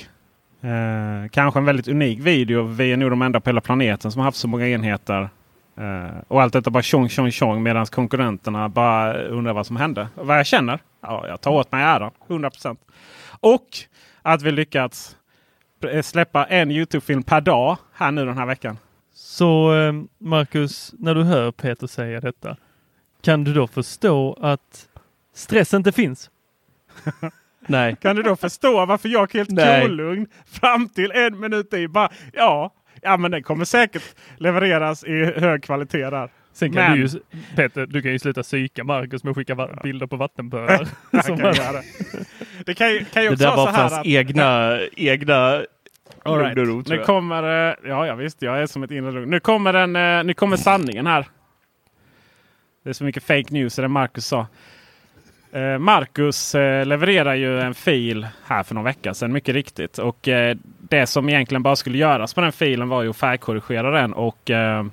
[0.62, 2.62] eh, kanske en väldigt unik video.
[2.62, 5.28] Vi är nog de enda på hela planeten som har haft så många enheter.
[5.80, 10.08] Eh, och allt detta bara tjong tjong tjong medan konkurrenterna bara undrar vad som hände.
[10.14, 10.78] Och vad jag känner?
[11.00, 12.10] Ja, jag tar åt mig äran.
[12.28, 12.76] 100%.
[13.40, 13.66] Och
[14.22, 15.16] att vi lyckats
[15.92, 18.78] eh, släppa en Youtube-film per dag här nu den här veckan.
[19.14, 22.56] Så eh, Marcus, när du hör Peter säga detta,
[23.22, 24.88] kan du då förstå att
[25.34, 26.30] stress inte finns?
[27.66, 27.96] Nej.
[28.00, 31.88] Kan du då förstå varför jag är helt kolugn fram till en minut i?
[31.88, 34.02] Bara, ja, ja, men den kommer säkert
[34.36, 36.30] levereras i hög kvalitet där.
[36.52, 37.08] Sen kan Men- du ju,
[37.56, 40.88] Peter, du kan ju sluta psyka Marcus med att skicka bilder på vattenpölar.
[41.22, 41.82] Som kan det.
[42.66, 44.06] det kan ju, kan ju Det också där vara var så här för hans att...
[44.06, 45.62] egna, egna
[46.22, 46.56] All right.
[46.56, 49.30] lugn och ro, Nu kommer, eh, ja, ja visst, jag är som ett inre lugn.
[49.30, 51.26] Nu kommer, den, eh, nu kommer sanningen här.
[52.84, 54.46] Det är så mycket fake news i det Marcus sa.
[55.52, 59.98] Eh, Marcus levererar ju en fil här för någon vecka sedan, mycket riktigt.
[59.98, 60.28] Och
[60.90, 64.50] det som egentligen bara skulle göras på den filen var ju att färgkorrigera den och
[64.50, 64.84] eh,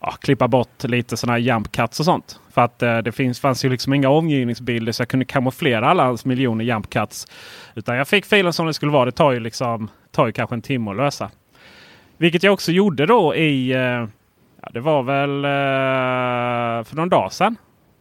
[0.00, 2.40] ja, klippa bort lite sådana här jump cuts och sånt.
[2.50, 6.04] För att eh, det finns, fanns ju liksom inga omgivningsbilder så jag kunde kamouflera alla
[6.04, 7.26] hans miljoner jump cuts.
[7.74, 9.04] Utan jag fick filen som det skulle vara.
[9.04, 11.30] Det tar ju, liksom, tar ju kanske en timme att lösa.
[12.16, 13.72] Vilket jag också gjorde då i...
[13.72, 14.06] Eh,
[14.62, 17.56] ja, det var väl eh, för någon dag sedan.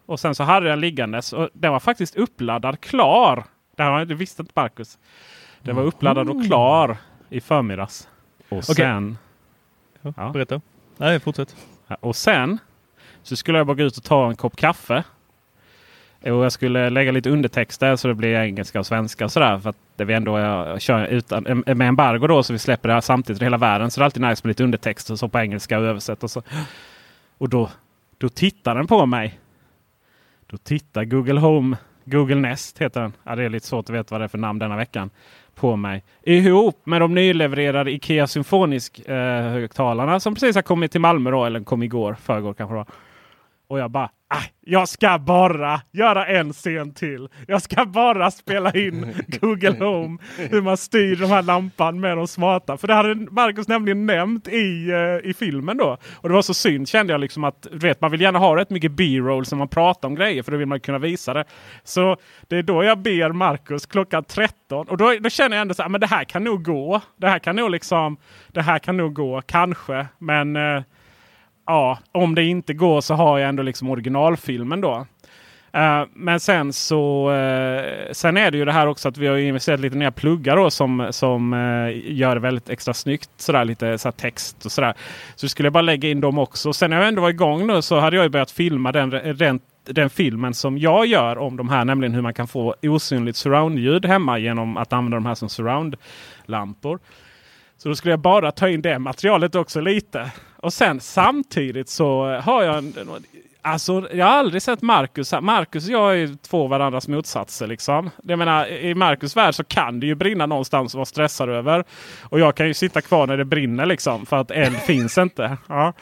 [0.06, 3.44] Och sen så hade jag den liggandes och den var faktiskt uppladdad klar.
[3.78, 4.98] Det, här, det visste inte Marcus.
[5.62, 6.98] Den var uppladdad och klar
[7.30, 8.10] i förmiddags.
[8.50, 9.18] Och sen...
[10.02, 10.30] Ja, Ja.
[10.30, 10.62] Berätta.
[10.98, 11.56] Nej, fortsätt.
[12.00, 12.58] Och sen
[13.24, 15.04] så skulle jag bara gå ut och ta en kopp kaffe.
[16.22, 19.60] Och jag skulle lägga lite undertexter så det blir engelska och svenska och sådär.
[19.60, 22.94] För att det vi ändå jag kör utan, med embargo då så vi släpper det
[22.94, 23.92] här samtidigt i hela världen.
[23.92, 26.44] Så det är alltid nice med lite undertexter så på engelska och översätt och så.
[27.38, 27.70] Och då,
[28.18, 29.40] då tittar den på mig.
[30.48, 33.14] Då tittar Google Home, Google Nest heter den.
[33.24, 35.10] Ja, det är lite svårt att veta vad det är för namn denna veckan.
[35.62, 36.04] På mig.
[36.24, 41.46] Ihop med de nylevererade Ikea Symfonisk eh, högtalarna som precis har kommit till Malmö då.
[41.46, 42.86] Eller kom igår, förrgår kanske då.
[43.68, 47.30] Och jag bara, "Ah, jag ska bara göra en scen till.
[47.48, 50.18] Jag ska bara spela in Google Home.
[50.38, 52.78] Hur man styr de här lampan med de smarta.
[52.78, 55.98] För det hade Marcus nämligen nämnt i, eh, i filmen då.
[56.14, 58.56] Och det var så synd kände jag liksom att du vet, man vill gärna ha
[58.56, 60.44] rätt mycket B-roll som man pratar om grejer.
[60.44, 61.46] För då vill man kunna visa det.
[61.84, 62.18] Så
[62.48, 64.88] det är då jag ber Marcus klockan 13.
[64.88, 67.02] Och då, då känner jag ändå så här, men det här kan nog gå.
[67.18, 68.18] Det här kan nog liksom,
[68.48, 70.08] det här kan nog gå, kanske.
[70.20, 70.84] Men eh,
[71.72, 75.06] ja, om det inte går så har jag ändå liksom originalfilmen då.
[75.78, 79.38] Uh, men sen så uh, sen är det ju det här också att vi har
[79.38, 83.30] investerat lite nya pluggar då som, som uh, gör det väldigt extra snyggt.
[83.38, 84.94] Sådär, lite sådär, text och sådär.
[85.36, 86.74] Så skulle jag bara lägga in dem också.
[86.74, 89.60] Sen när jag ändå var igång nu så hade jag ju börjat filma den, den,
[89.86, 91.86] den filmen som jag gör om de här.
[91.86, 97.00] Nämligen hur man kan få osynligt surroundljud hemma genom att använda de här som surroundlampor.
[97.78, 100.32] Så då skulle jag bara ta in det materialet också lite.
[100.62, 102.94] Och sen samtidigt så har jag en,
[103.64, 105.34] Alltså jag har aldrig sett Marcus.
[105.42, 107.68] Marcus och jag är två varandras motsatser.
[107.68, 108.10] Liksom.
[108.24, 111.84] Jag menar, I Marcus värld så kan det ju brinna någonstans och vara stressad över.
[112.22, 114.26] Och jag kan ju sitta kvar när det brinner liksom.
[114.26, 115.58] För att eld finns inte.
[115.68, 115.94] Ja.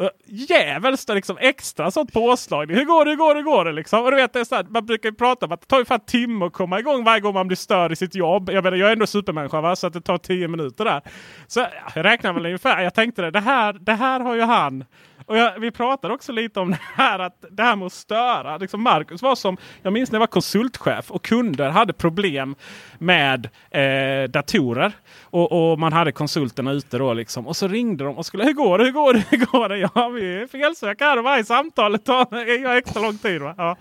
[0.00, 2.72] Eh, Djävulskt liksom extra sånt påslag.
[2.72, 4.04] Hur går det, hur går det, hur går det liksom?
[4.04, 5.78] Och du vet, det är så här, man brukar ju prata om att det tar
[5.78, 8.50] ju en timme att komma igång varje gång man blir störd i sitt jobb.
[8.50, 9.76] Jag menar, jag är ändå supermänniska va?
[9.76, 11.02] så att det tar tio minuter där.
[11.46, 12.82] Så ja, jag räknar väl ungefär.
[12.82, 14.84] Jag tänkte det, det här, det här har ju han.
[15.26, 18.58] Och jag, vi pratade också lite om det här, att det här med att störa.
[18.58, 22.54] Liksom Marcus var som, jag minns när jag var konsultchef och kunder hade problem
[22.98, 24.92] med eh, datorer.
[25.22, 27.46] Och, och, man hade konsulterna ute då liksom.
[27.46, 29.78] Och så ringde de och skulle, hur går det, hur går det, hur går det?
[29.94, 33.42] Ja, vi är felsökare här och varje samtal tar extra lång tid.
[33.42, 33.54] Va?
[33.58, 33.76] Ja.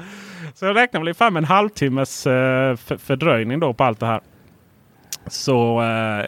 [0.56, 4.22] Så jag räknar väl med en halvtimmes eh, fördröjning då på allt det här.
[5.28, 6.26] Så eh,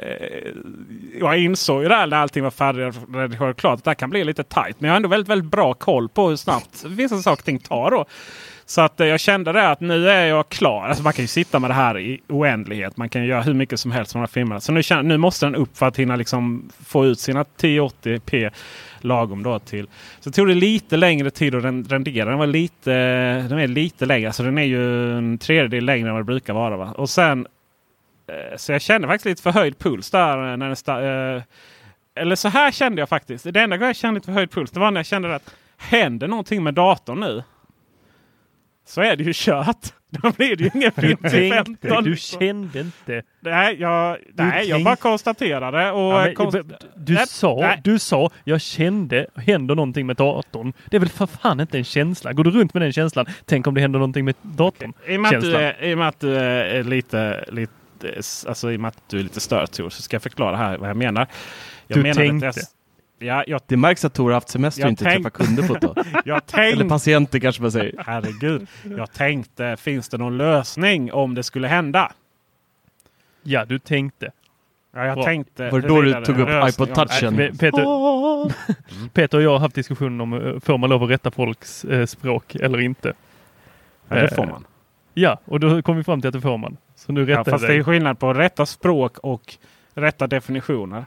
[1.19, 4.43] jag insåg ju där när allting var färdigredigerat klart att det här kan bli lite
[4.43, 4.75] tajt.
[4.79, 7.60] Men jag har ändå väldigt, väldigt bra koll på hur snabbt vissa saker och ting
[7.60, 7.91] tar.
[7.91, 8.06] Då.
[8.65, 10.88] Så att eh, jag kände det att nu är jag klar.
[10.88, 12.97] Alltså man kan ju sitta med det här i oändlighet.
[12.97, 14.60] Man kan göra hur mycket som helst med de här filmerna.
[14.60, 18.51] Så nu, känner, nu måste den upp för att hinna liksom få ut sina 1080p
[19.01, 19.88] lagom då till.
[20.19, 22.29] Så tog det lite längre tid att rendera.
[22.29, 22.91] Den var lite,
[23.49, 24.27] den är lite längre.
[24.27, 26.77] Alltså den är ju en tredjedel längre än vad det brukar vara.
[26.77, 26.93] Va?
[26.97, 27.47] Och sen
[28.55, 30.51] så jag kände faktiskt lite förhöjd puls där.
[30.51, 31.43] Eh, när det eh,
[32.15, 33.53] eller så här kände jag faktiskt.
[33.53, 36.27] Det enda gången jag kände lite förhöjd puls det var när jag kände att händer
[36.27, 37.43] någonting med datorn nu.
[38.86, 39.93] Så är det ju kört.
[40.09, 42.03] Då blir det ju ingen film till 15.
[42.03, 43.23] Du kände inte.
[43.39, 45.91] Nej, jag, nej, jag bara konstaterade.
[45.91, 46.57] Och ja, men, konst
[46.95, 47.81] du, nej, sa, nej.
[47.83, 50.73] du sa, jag kände, händer någonting med datorn.
[50.89, 52.33] Det är väl för fan inte en känsla.
[52.33, 54.93] Går du runt med den känslan, tänk om det händer någonting med datorn.
[55.07, 57.73] I och med, att du, är, I och med att du är lite, lite
[58.48, 60.78] alltså i och med att du är lite störd Tor, så ska jag förklara här
[60.78, 61.28] vad jag menar.
[61.88, 62.50] Jag du menar tänkte?
[62.50, 62.58] Att
[63.20, 65.24] jag, ja, jag, det märks att Tor har haft semester och inte tänk...
[65.24, 66.06] träffat kunder på ett tag.
[66.72, 68.04] Eller patienter kanske man säger.
[68.06, 68.68] Herregud.
[68.98, 72.12] Jag tänkte, finns det någon lösning om det skulle hända?
[73.44, 74.32] Ja, du tänkte.
[74.96, 75.24] Ja, jag Bra.
[75.24, 75.70] tänkte.
[75.70, 77.38] Var det då du tog upp iPod touchen?
[77.58, 77.84] Peter,
[79.13, 82.06] Peter och jag har haft diskussioner om eh, får man lov att rätta folks eh,
[82.06, 83.13] språk eller inte.
[84.08, 84.66] Ja, det får man.
[85.13, 86.78] Ja, och då kom vi fram till att det får man.
[87.06, 89.58] Så nu ja, fast det är skillnad på rätta språk och
[89.94, 91.06] rätta definitioner.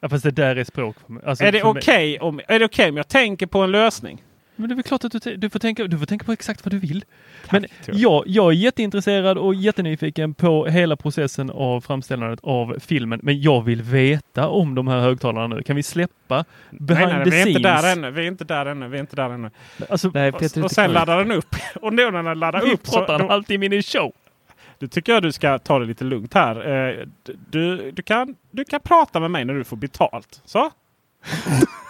[0.00, 0.96] Ja, fast det där är språk.
[1.24, 4.22] Alltså, är det okej okay om, okay om jag tänker på en lösning?
[4.56, 6.64] Men det är väl klart att du, du, får tänka, du får tänka på exakt
[6.64, 7.04] vad du vill.
[7.50, 13.20] Men jag, jag är jätteintresserad och jättenyfiken på hela processen av framställandet av filmen.
[13.22, 15.62] Men jag vill veta om de här högtalarna nu.
[15.62, 17.56] Kan vi släppa behind nej, nej, the vi är scenes?
[17.56, 18.10] Inte där ännu.
[18.10, 18.88] Vi är inte där ännu.
[18.88, 19.50] Vi är inte där ännu.
[19.88, 21.56] Alltså, nej, och, och sen laddar den upp.
[21.82, 22.80] Och nu när den laddar vi upp.
[22.86, 24.12] Vi pratar så, alltid i min show.
[24.80, 26.56] Du tycker jag du ska ta det lite lugnt här.
[26.56, 27.06] Eh,
[27.50, 30.42] du, du, kan, du kan prata med mig när du får betalt.
[30.44, 30.70] Så?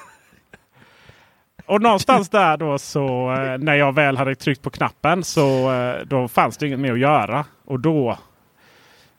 [1.67, 6.07] Och någonstans där då så eh, när jag väl hade tryckt på knappen så eh,
[6.07, 7.45] då fanns det inget mer att göra.
[7.65, 8.19] Och då,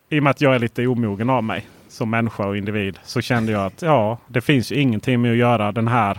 [0.10, 3.22] i och med att jag är lite omogen av mig som människa och individ, så
[3.22, 6.18] kände jag att ja, det finns ju ingenting med att göra den här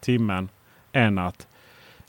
[0.00, 0.48] timmen
[0.92, 1.46] än att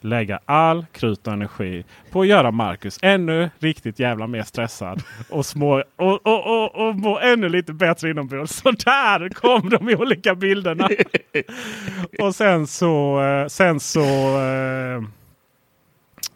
[0.01, 5.03] lägga all krut och energi på att göra Marcus ännu riktigt jävla mer stressad.
[5.29, 8.53] Och, små, och, och, och, och må ännu lite bättre inombords.
[8.53, 10.89] Så där kom de olika bilderna.
[12.19, 14.03] och sen så, eh, sen så
[14.41, 15.01] eh,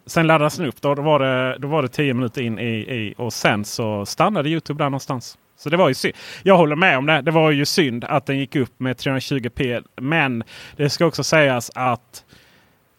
[0.05, 0.81] Sen laddades den upp.
[0.81, 4.05] Då, då, var det, då var det tio minuter in i, i och sen så
[4.05, 5.37] stannade Youtube där någonstans.
[5.57, 6.13] Så det var ju synd.
[6.43, 7.21] Jag håller med om det.
[7.21, 9.83] Det var ju synd att den gick upp med 320p.
[9.95, 10.43] Men
[10.75, 12.25] det ska också sägas att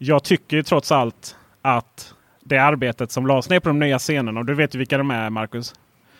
[0.03, 4.39] jag tycker ju trots allt att det arbetet som lades ner på de nya scenerna,
[4.39, 5.73] och du vet ju vilka de är Marcus.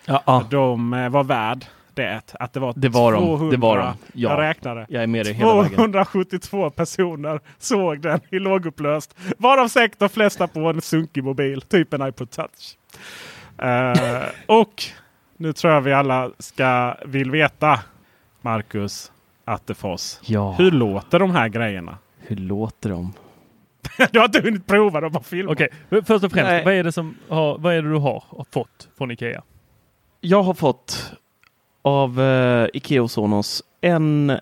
[0.06, 2.22] Ja, De eh, var värd det.
[2.40, 3.50] Att det var, det var 200, de.
[3.50, 3.84] Det var de.
[3.84, 4.86] Ja, jag räknade.
[4.90, 6.72] Jag är med dig hela 272 vägen.
[6.72, 9.16] personer såg den i lågupplöst.
[9.38, 12.78] Varav säkert de flesta på en sunkig mobil, typ en iPod touch.
[13.64, 14.84] uh, och
[15.38, 17.80] nu tror jag vi alla ska vill veta,
[18.42, 19.12] Marcus
[19.46, 20.20] Attefors.
[20.22, 20.52] Ja.
[20.52, 21.98] Hur låter de här grejerna?
[22.20, 23.14] Hur låter de?
[24.12, 25.50] du har inte hunnit prova dem på film.
[25.50, 26.02] Okej, okay.
[26.02, 29.12] först och främst, vad är, det som har, vad är det du har fått från
[29.12, 29.42] Ikea?
[30.22, 31.14] Jag har fått
[31.82, 34.40] av uh, Ikea och Sonos en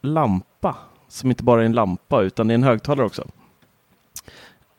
[0.00, 0.76] lampa
[1.08, 3.26] som inte bara är en lampa utan det är en högtalare också.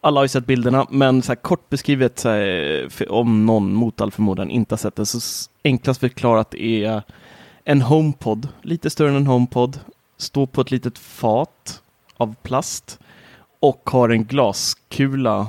[0.02, 4.12] Alla har ju sett bilderna, men så kort beskrivet så här, om någon mot all
[4.12, 7.04] förmodan inte har sett det, så enklast förklarat är
[7.64, 9.80] en HomePod, lite större än en HomePod,
[10.18, 11.82] står på ett litet fat
[12.18, 13.00] av plast
[13.64, 15.48] och har en glaskula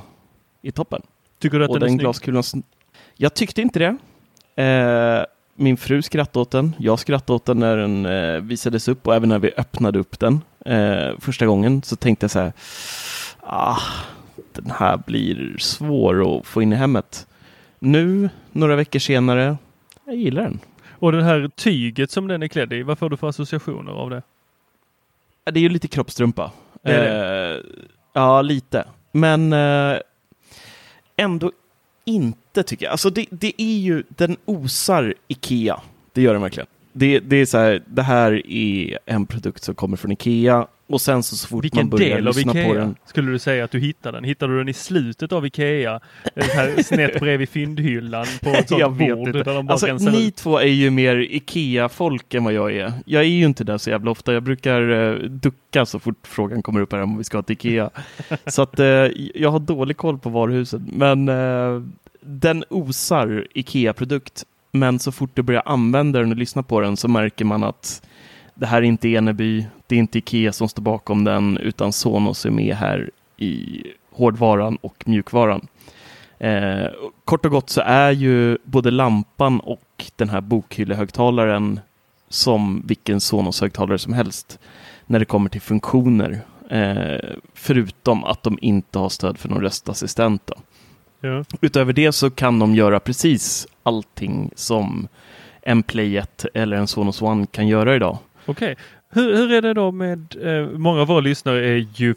[0.62, 1.02] i toppen.
[1.38, 2.42] Tycker du att och den, är glaskulan...
[3.16, 3.96] Jag tyckte inte det.
[4.62, 5.24] Eh,
[5.54, 6.76] min fru skrattade åt den.
[6.78, 10.18] Jag skrattade åt den när den eh, visades upp och även när vi öppnade upp
[10.18, 12.52] den eh, första gången så tänkte jag så här.
[13.40, 13.80] Ah,
[14.52, 17.26] den här blir svår att få in i hemmet.
[17.78, 19.56] Nu, några veckor senare,
[20.04, 20.60] jag gillar den.
[20.88, 24.10] Och det här tyget som den är klädd i, vad får du för associationer av
[24.10, 24.22] det?
[25.44, 26.50] Det är ju lite kroppstrumpa.
[26.82, 27.62] Det är det.
[28.16, 28.84] Ja, lite.
[29.12, 29.98] Men eh,
[31.16, 31.52] ändå
[32.04, 32.92] inte tycker jag.
[32.92, 35.80] Alltså det, det är ju, den osar Ikea.
[36.12, 36.66] Det gör den verkligen.
[36.92, 40.66] Det, det är så här, det här är en produkt som kommer från Ikea.
[40.86, 42.94] Och sen så, så fort Vilken man börjar del av lyssna Ikea på den.
[43.06, 44.24] skulle du säga att du hittade den?
[44.24, 46.00] Hittade du den i slutet av Ikea?
[46.36, 49.64] Här snett bredvid fyndhyllan på ett sånt Jag vet bord inte.
[49.68, 50.36] Alltså, ni ut?
[50.36, 52.92] två är ju mer Ikea-folk än vad jag är.
[53.06, 54.32] Jag är ju inte där så jävla ofta.
[54.32, 57.90] Jag brukar eh, ducka så fort frågan kommer upp här om vi ska till Ikea.
[58.46, 58.86] så att eh,
[59.34, 60.82] jag har dålig koll på varuhuset.
[60.92, 61.82] Men eh,
[62.20, 64.44] den osar Ikea-produkt.
[64.72, 68.02] Men så fort du börjar använda den och lyssna på den så märker man att
[68.54, 72.46] det här är inte Eneby, det är inte Ikea som står bakom den, utan Sonos
[72.46, 75.68] är med här i hårdvaran och mjukvaran.
[76.38, 76.86] Eh,
[77.24, 81.80] kort och gott så är ju både lampan och den här bokhyllehögtalaren
[82.28, 84.58] som vilken Sonos-högtalare som helst
[85.06, 86.40] när det kommer till funktioner.
[86.70, 90.50] Eh, förutom att de inte har stöd för någon röstassistent.
[91.20, 91.44] Ja.
[91.60, 95.08] Utöver det så kan de göra precis allting som
[95.62, 98.18] en Play 1 eller en Sonos One kan göra idag.
[98.46, 98.76] Okej.
[99.08, 102.14] Hur, hur är det då med, eh, många av våra lyssnare är ju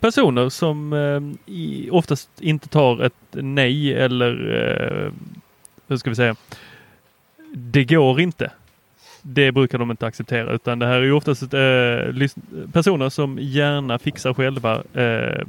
[0.00, 5.12] personer som eh, i, oftast inte tar ett nej eller eh,
[5.88, 6.36] hur ska vi säga?
[7.54, 8.50] Det går inte.
[9.22, 12.28] Det brukar de inte acceptera utan det här är ju oftast eh,
[12.72, 14.82] personer som gärna fixar själva.
[14.94, 15.44] Eh,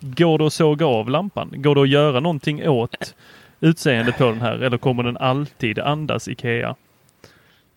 [0.00, 1.52] går det att såga av lampan?
[1.56, 3.14] Går det att göra någonting åt
[3.60, 6.74] utseendet på den här eller kommer den alltid andas Ikea?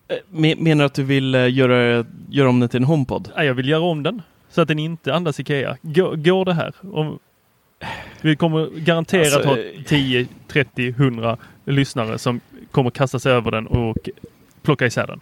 [0.08, 3.28] Eh, me- Menar du att du vill eh, göra, göra om den till en HomePod?
[3.36, 5.76] Nej, jag vill göra om den så att den inte andas Ikea.
[5.82, 6.74] Går, går det här?
[6.92, 7.18] Om,
[8.20, 13.50] vi kommer garanterat Alltså, ha eh, 10, 30, 100 lyssnare som kommer kasta sig över
[13.50, 14.08] den och
[14.62, 15.20] plocka isär den.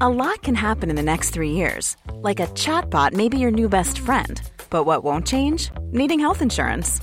[0.00, 1.96] A lot can happen in the next three years.
[2.28, 4.40] Like a chatbot may be your new best friend.
[4.70, 5.70] But what won't change?
[5.92, 7.02] Needing health insurance.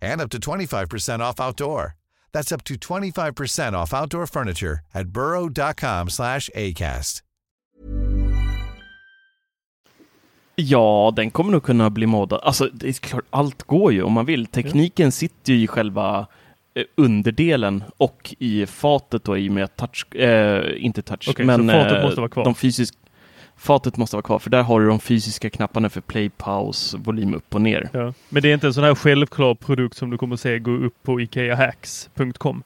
[0.00, 1.94] and up to 25% off outdoor.
[2.32, 7.22] That's up to 25% off outdoor furniture at burrow.com slash ACAST.
[10.60, 12.40] Ja, den kommer nog kunna bli modad.
[12.42, 14.46] Alltså, det är klart, allt går ju om man vill.
[14.46, 16.26] Tekniken sitter ju i själva
[16.74, 21.68] eh, underdelen och i fatet då i och med touch, eh, inte touch, Okej, men
[21.68, 22.44] fatet eh, måste vara kvar.
[22.44, 22.94] de fysisk,
[23.58, 27.34] fatet måste vara kvar för där har du de fysiska knapparna för play, paus, volym
[27.34, 27.88] upp och ner.
[27.92, 28.12] Ja.
[28.28, 31.02] Men det är inte en sån här självklar produkt som du kommer se gå upp
[31.02, 32.62] på ikeahacks.com.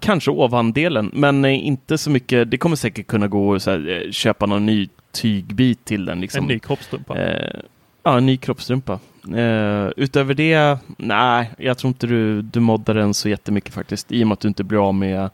[0.00, 2.50] Kanske ovandelen, men eh, inte så mycket.
[2.50, 3.76] Det kommer säkert kunna gå att eh,
[4.10, 6.20] köpa någon ny tygbit till den.
[6.20, 6.44] Liksom.
[6.44, 7.18] En ny kroppstrumpa.
[7.18, 7.60] Eh,
[8.02, 8.98] ja, en ny kroppstrumpa.
[9.36, 14.12] Eh, utöver det, nej, jag tror inte du, du moddar den så jättemycket faktiskt.
[14.12, 15.30] I och med att du inte blir av med,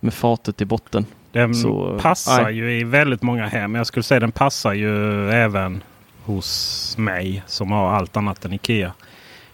[0.00, 1.06] med fatet i botten.
[1.34, 2.54] Den Så, passar nej.
[2.54, 3.74] ju i väldigt många hem.
[3.74, 5.82] Jag skulle säga den passar ju även
[6.24, 8.92] hos mig som har allt annat än Ikea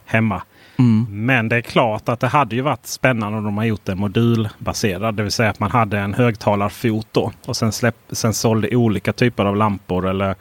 [0.04, 0.42] hemma.
[0.78, 1.06] Mm.
[1.26, 3.98] Men det är klart att det hade ju varit spännande om de har gjort en
[3.98, 5.14] modulbaserad.
[5.14, 7.32] Det vill säga att man hade en högtalarfot då.
[7.46, 10.08] Och sen, släpp, sen sålde olika typer av lampor.
[10.08, 10.34] Eller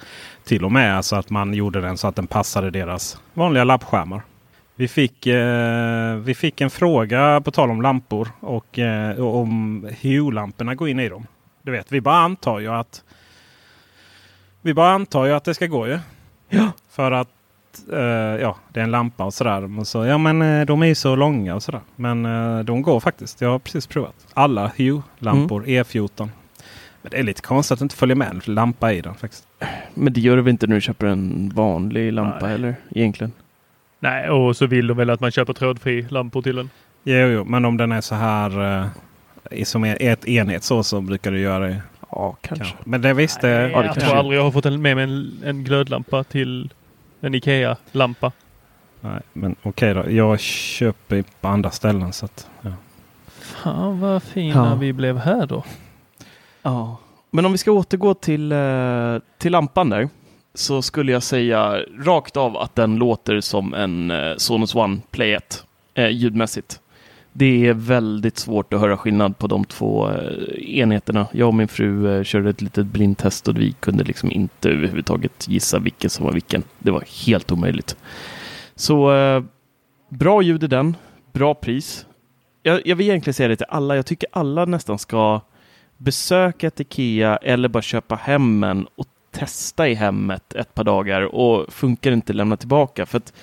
[0.45, 4.21] till och med alltså att man gjorde den så att den passade deras vanliga lappskärmar.
[4.79, 10.75] Vi fick, eh, vi fick en fråga på tal om lampor och eh, om Hue-lamporna
[10.75, 11.27] går in i dem.
[11.61, 13.03] Du vet, vi bara antar ju att
[14.61, 15.99] vi bara antar ju att det ska gå ju.
[16.49, 16.71] Ja.
[16.89, 17.27] För att
[17.93, 17.99] eh,
[18.41, 19.83] ja, det är en lampa och sådär.
[19.83, 21.81] Så, ja men eh, de är ju så långa och sådär.
[21.95, 23.41] Men eh, de går faktiskt.
[23.41, 24.27] Jag har precis provat.
[24.33, 26.29] Alla Hue-lampor E14.
[27.01, 29.47] Men det är lite konstigt att inte följer med en lampa i den faktiskt.
[29.93, 33.31] Men det gör det väl inte när du köper en vanlig lampa heller egentligen?
[33.99, 36.69] Nej, och så vill de väl att man köper trådfri lampor till den.
[37.03, 38.87] Jo, jo, men om den är så här eh,
[39.51, 41.81] i- som är ett enhet så, så brukar du göra det.
[42.11, 42.65] Ja, kanske.
[42.77, 42.83] Ja.
[42.83, 43.47] Men det visste...
[43.47, 46.23] Ja, det jag kanske- tror aldrig jag har fått en, med mig en, en glödlampa
[46.23, 46.73] till
[47.21, 48.31] en Ikea-lampa.
[49.01, 50.11] Nej, men okej då.
[50.11, 52.47] Jag köper på andra ställen så att...
[52.61, 52.71] Ja.
[53.41, 54.75] Fan vad fina Ja.
[54.75, 55.63] vi blev här då.
[56.61, 56.97] Ja.
[57.31, 60.09] Men om vi ska återgå till, eh, till lampan där.
[60.53, 65.33] Så skulle jag säga rakt av att den låter som en eh, Sonos One Play
[65.33, 66.79] 1 eh, ljudmässigt.
[67.33, 71.27] Det är väldigt svårt att höra skillnad på de två eh, enheterna.
[71.31, 75.47] Jag och min fru eh, körde ett litet blindtest och vi kunde liksom inte överhuvudtaget
[75.47, 76.63] gissa vilken som var vilken.
[76.79, 77.97] Det var helt omöjligt.
[78.75, 79.43] Så eh,
[80.09, 80.95] bra ljud i den,
[81.33, 82.05] bra pris.
[82.63, 83.95] Jag, jag vill egentligen säga det till alla.
[83.95, 85.41] Jag tycker alla nästan ska
[85.97, 91.21] besöka ett Ikea eller bara köpa hem en och testa i hemmet ett par dagar
[91.21, 93.05] och funkar inte lämna tillbaka.
[93.05, 93.33] För att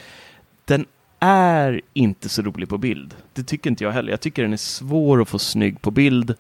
[0.65, 0.87] den
[1.21, 3.15] är inte så rolig på bild.
[3.33, 4.11] Det tycker inte jag heller.
[4.11, 6.35] Jag tycker den är svår att få snygg på bild.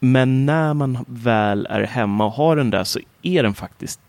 [0.00, 4.00] Men när man väl är hemma och har den där så är den faktiskt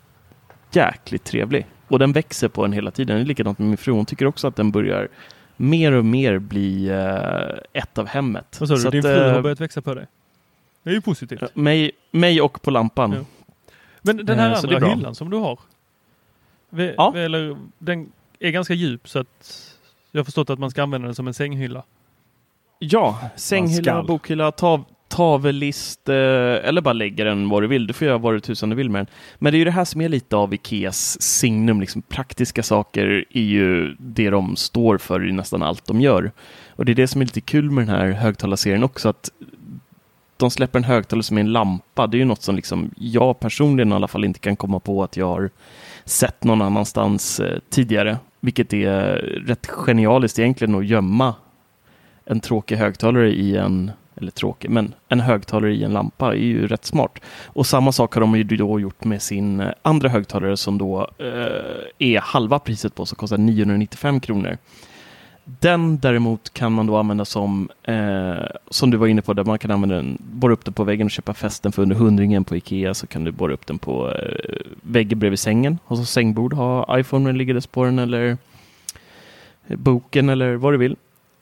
[0.72, 1.66] jäkligt trevlig.
[1.88, 3.16] Och den växer på en hela tiden.
[3.16, 3.92] Det är likadant med min fru.
[3.92, 5.08] Hon tycker också att den börjar
[5.58, 8.58] mer och mer bli eh, ett av hemmet.
[8.60, 8.82] Vad sa du?
[8.82, 10.08] Så Din att, fru har eh, börjat växa på dig?
[10.84, 11.56] Det är ju positivt.
[11.56, 13.12] mig, mig och på lampan.
[13.12, 13.35] Ja.
[14.06, 15.60] Men den här Eh, andra hyllan som du har.
[16.70, 17.14] Vi, Ja.
[17.18, 19.72] eller, den är ganska djup så att
[20.12, 21.84] jag har förstått att man ska använda den som en sänghylla.
[22.80, 27.88] Ja, sänghylla, bokhylla, tav, tavellist eh, eller bara lägga den var du vill.
[27.88, 29.08] Du får göra vad du tusan du vill med den.
[29.40, 31.82] Men det är ju det här som är lite av Ikeas signum.
[31.82, 36.32] Liksom, praktiska saker är ju det de står för i nästan allt de gör.
[36.70, 39.10] Och det är det som är lite kul med den här högtalarserien också.
[39.10, 39.32] att
[40.38, 42.08] de släpper en högtalare som är en lampa.
[42.08, 45.04] Det är ju något som liksom jag personligen i alla fall inte kan komma på
[45.04, 45.50] att jag har
[46.06, 48.18] sett någon annanstans eh, tidigare.
[48.40, 49.16] Vilket är
[49.48, 51.36] rätt genialiskt egentligen att gömma
[52.26, 56.68] en tråkig högtalare i en, eller tråkig, men en högtalare i en lampa är ju
[56.68, 57.20] rätt smart.
[57.46, 61.10] Och samma sak har de ju då gjort med sin eh, andra högtalare som då
[61.18, 61.28] eh,
[62.00, 64.58] är halva priset på, som kostar 995 kronor.
[65.48, 69.60] Den däremot kan man då använda som, eh, som du var inne på, där man
[69.60, 72.56] kan använda den, borra upp den på väggen och köpa fästen för under hundringen på
[72.56, 75.80] Ikea så kan du borra upp den på eh, väggen bredvid sängen.
[75.86, 78.38] Och så sängbord, ha iPhone liggandes på den eller
[79.68, 80.96] eh, boken eller vad du vill.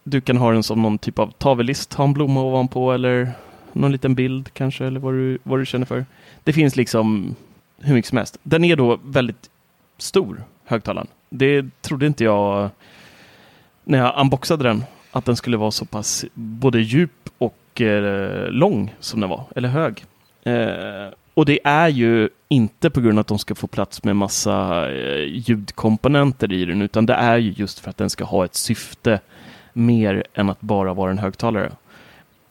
[0.04, 3.32] Du kan ha den som någon typ av tavellist, ha en blomma ovanpå eller
[3.74, 6.06] någon liten bild kanske eller vad du, vad du känner för.
[6.44, 7.36] Det finns liksom
[7.80, 8.38] hur mycket som helst.
[8.44, 9.50] Den är då väldigt
[9.98, 11.08] stor, högtalaren.
[11.30, 12.70] Det trodde inte jag
[13.84, 18.96] när jag unboxade den, att den skulle vara så pass både djup och eh, lång
[19.00, 20.06] som den var, eller hög.
[20.44, 24.16] Eh, och det är ju inte på grund av att de ska få plats med
[24.16, 28.46] massa eh, ljudkomponenter i den, utan det är ju just för att den ska ha
[28.46, 29.20] ett syfte
[29.74, 31.72] mer än att bara vara en högtalare.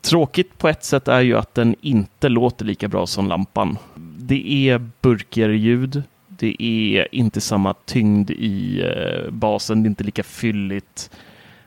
[0.00, 3.78] Tråkigt på ett sätt är ju att den inte låter lika bra som lampan.
[4.18, 6.02] Det är burkigare ljud.
[6.42, 9.82] Det är inte samma tyngd i eh, basen.
[9.82, 11.10] Det är inte lika fylligt.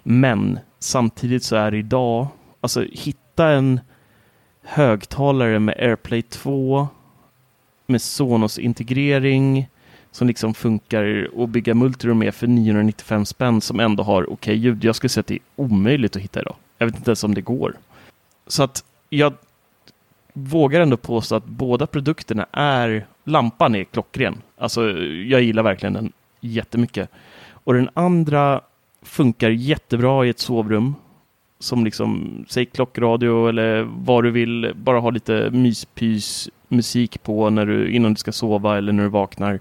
[0.03, 2.27] Men samtidigt så är det idag,
[2.61, 3.79] alltså hitta en
[4.63, 6.87] högtalare med AirPlay 2
[7.87, 9.65] med Sonos-integrering
[10.11, 14.83] som liksom funkar att bygga multiroom med för 995 spänn som ändå har okej ljud.
[14.83, 16.55] Jag skulle säga att det är omöjligt att hitta idag.
[16.77, 17.75] Jag vet inte ens om det går.
[18.47, 19.33] Så att jag
[20.33, 24.41] vågar ändå påstå att båda produkterna är, lampan är klockren.
[24.57, 27.09] Alltså jag gillar verkligen den jättemycket.
[27.49, 28.61] Och den andra
[29.01, 30.95] funkar jättebra i ett sovrum.
[31.59, 37.65] Som liksom, säg klockradio eller vad du vill, bara ha lite myspys musik på när
[37.65, 39.59] du, innan du ska sova eller när du vaknar.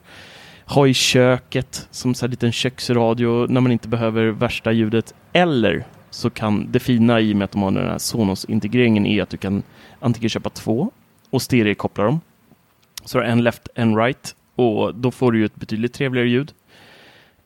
[0.66, 5.14] Ha i köket som så här liten köksradio när man inte behöver värsta ljudet.
[5.32, 9.22] Eller så kan det fina i och med att de har den här Sonos-integreringen är
[9.22, 9.62] att du kan
[10.00, 10.90] antingen köpa två
[11.30, 12.20] och stereokoppla dem.
[13.04, 16.28] Så har du en left, en right och då får du ju ett betydligt trevligare
[16.28, 16.52] ljud.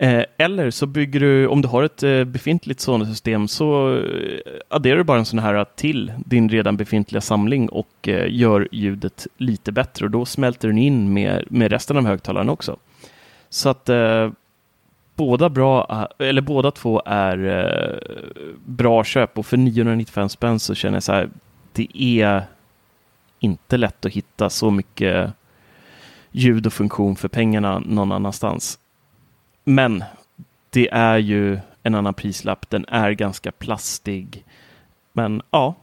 [0.00, 4.02] Eh, eller så bygger du, om du har ett eh, befintligt Sony-system så eh,
[4.68, 9.26] adderar du bara en sån här till din redan befintliga samling och eh, gör ljudet
[9.36, 12.76] lite bättre och då smälter den in med, med resten av högtalaren också.
[13.48, 14.30] Så att eh,
[15.14, 15.86] båda, bra,
[16.18, 18.00] eh, eller båda två är
[18.64, 21.30] bra köp och för 995 spänn så känner jag så här,
[21.72, 22.42] det är
[23.40, 25.32] inte lätt att hitta så mycket
[26.30, 28.78] ljud och funktion för pengarna någon annanstans.
[29.64, 30.04] Men
[30.70, 32.70] det är ju en annan prislapp.
[32.70, 34.44] Den är ganska plastig.
[35.12, 35.74] Men ja,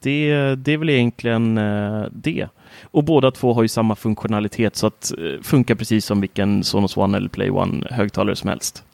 [0.00, 2.48] det, det är väl egentligen eh, det.
[2.82, 6.96] Och båda två har ju samma funktionalitet så att eh, funkar precis som vilken Sonos
[6.96, 8.84] One eller Play One högtalare som helst.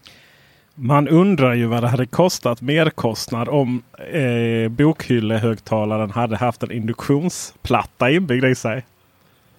[0.75, 8.11] Man undrar ju vad det hade kostat merkostnad om eh, bokhyllehögtalaren hade haft en induktionsplatta
[8.11, 8.85] inbyggd i sig.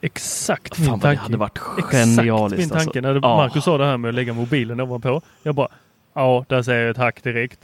[0.02, 1.16] Exakt Fan, min tanke.
[1.16, 2.58] Det hade varit genialiskt.
[2.58, 3.02] Min tanke.
[3.02, 3.28] När alltså.
[3.28, 5.22] Marcus sa det här med att lägga mobilen ovanpå.
[5.44, 5.68] Jag bara,
[6.14, 7.60] ja, där säger jag ett hack direkt.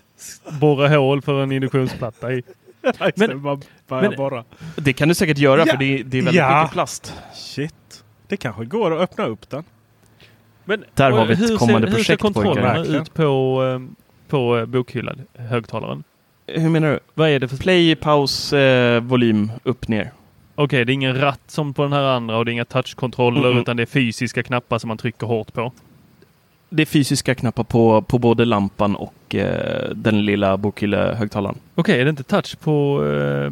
[0.60, 2.44] Borra hål för en induktionsplatta i.
[3.16, 4.44] men, bara, men, borra.
[4.76, 5.66] Det kan du säkert göra ja.
[5.66, 6.62] för det, det är väldigt ja.
[6.62, 7.14] mycket plast.
[7.34, 8.04] Shit.
[8.28, 9.64] Det kanske går att öppna upp den.
[10.66, 11.98] Men, Där har vi ett kommande ser, projekt.
[11.98, 13.96] Hur ser kontrollerna ut på, eh,
[14.28, 16.04] på bokhyllad högtalaren?
[16.48, 17.00] Hur menar du?
[17.14, 20.12] Vad är det för play, paus, eh, volym, upp, ner?
[20.56, 22.66] Okej, okay, det är ingen ratt som på den här andra och det är inga
[22.66, 23.62] touchkontroller mm.
[23.62, 25.72] utan det är fysiska knappar som man trycker hårt på.
[26.70, 31.56] Det är fysiska knappar på, på både lampan och eh, den lilla bokhyllehögtalaren.
[31.76, 33.46] Okej, okay, är det inte touch på eh,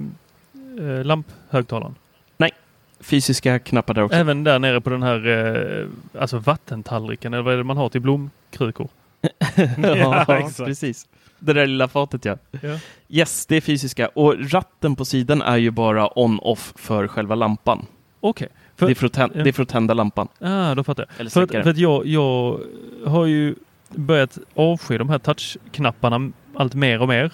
[0.85, 1.95] eh, lamphögtalaren?
[2.37, 2.51] Nej,
[2.99, 4.17] fysiska knappar där också.
[4.17, 7.89] Även där nere på den här eh, alltså vattentallriken eller vad är det man har
[7.89, 8.87] till blomkrukor?
[9.77, 11.07] ja, ja precis.
[11.41, 12.37] Det där lilla fatet ja.
[12.61, 12.79] ja.
[13.09, 14.07] Yes, det är fysiska.
[14.07, 17.85] Och ratten på sidan är ju bara on-off för själva lampan.
[18.19, 18.47] Okej.
[18.75, 18.93] Okay.
[18.93, 19.29] Det, ja.
[19.33, 20.27] det, är för att tända lampan.
[20.39, 21.19] Ah, då fattar jag.
[21.19, 22.59] Eller för, att, för att jag, jag
[23.05, 23.55] har ju
[23.89, 27.31] börjat avsky de här touchknapparna allt mer och mer.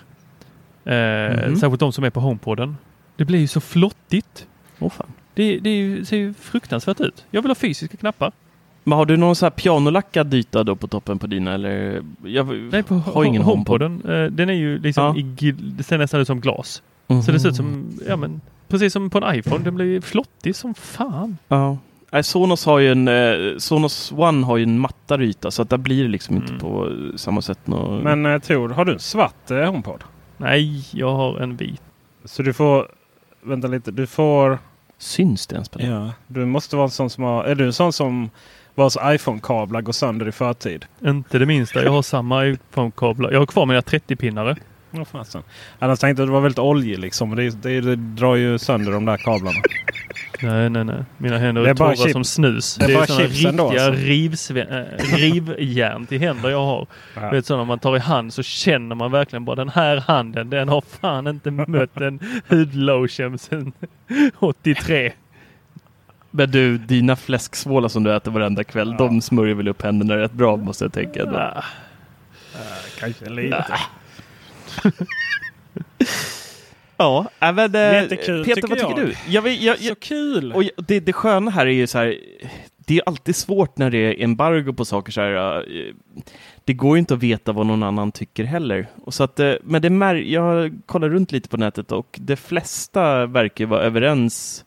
[0.85, 1.55] Eh, mm -hmm.
[1.55, 2.77] Särskilt de som är på HomePoden.
[3.15, 4.47] Det blir ju så flottigt.
[4.79, 5.11] Oh, fan.
[5.33, 7.25] Det, det ser ju fruktansvärt ut.
[7.31, 8.31] Jag vill ha fysiska knappar.
[8.87, 12.03] Men har du någon så här pianolackad yta då på toppen på dina eller?
[12.23, 14.01] Jag Nej, på har ingen HomePoden.
[14.05, 15.47] Eh, den är ju liksom ja.
[15.47, 16.83] i, det ser nästan ut som glas.
[17.07, 17.21] Mm.
[17.21, 19.63] Så det ser ut som, ja men precis som på en iPhone.
[19.63, 21.37] Den blir flottig som fan.
[21.47, 21.77] Ja.
[22.11, 25.69] Nej, Sonos har ju en eh, Sonos One har ju en mattare yta så att
[25.69, 26.47] där blir det liksom mm.
[26.47, 27.59] inte på samma sätt.
[27.65, 27.99] Nå...
[28.03, 30.03] Men eh, Tor, har du en svart eh, HomePod?
[30.37, 31.81] Nej, jag har en vit.
[32.25, 32.87] Så du får,
[33.41, 34.59] vänta lite, du får...
[34.97, 35.85] Syns det ens på det?
[35.85, 38.29] Ja, du måste vara en sån som har, är du en sån som
[38.77, 40.85] vars iPhone-kablar går sönder i förtid?
[41.05, 41.83] Inte det minsta.
[41.83, 43.31] Jag har samma iPhone-kablar.
[43.31, 44.55] Jag har kvar mina 30-pinnare.
[44.91, 45.43] Ja, fasen.
[45.79, 47.35] Annars tänkte jag att det var väldigt olje liksom.
[47.35, 49.57] Det, det, det drar ju sönder de där kablarna.
[50.41, 51.03] Nej, nej, nej.
[51.17, 52.75] Mina händer är, är torra som snus.
[52.75, 53.91] Det är, det är bara riktiga ändå, alltså.
[53.91, 56.87] rivsvä- äh, rivjärn till händer jag har.
[57.15, 57.29] Ja.
[57.29, 60.49] Vet, så när man tar i hand så känner man verkligen bara den här handen,
[60.49, 62.19] den har fan inte mött en
[62.49, 63.71] hudlotion sedan
[64.39, 65.11] 83.
[66.31, 69.05] Men du, dina fläsksvålar som du äter varenda kväll, ja.
[69.05, 71.25] de smörjer väl upp händerna rätt bra måste jag tänka.
[71.25, 71.57] Nah.
[71.57, 71.63] Uh,
[72.99, 73.49] kanske lite.
[73.49, 73.79] Nah.
[76.97, 79.07] ja, men äh, Jättekul, Peter, vad tycker jag.
[79.07, 79.15] du?
[79.27, 80.53] Jag, jag, jag, så kul!
[80.53, 82.17] Och det, det sköna här är ju så här,
[82.77, 85.57] det är alltid svårt när det är embargo på saker så här.
[85.57, 85.63] Äh,
[86.63, 88.87] det går ju inte att veta vad någon annan tycker heller.
[89.03, 92.35] Och så att, äh, men det mär, jag kollar runt lite på nätet och de
[92.35, 94.65] flesta verkar vara överens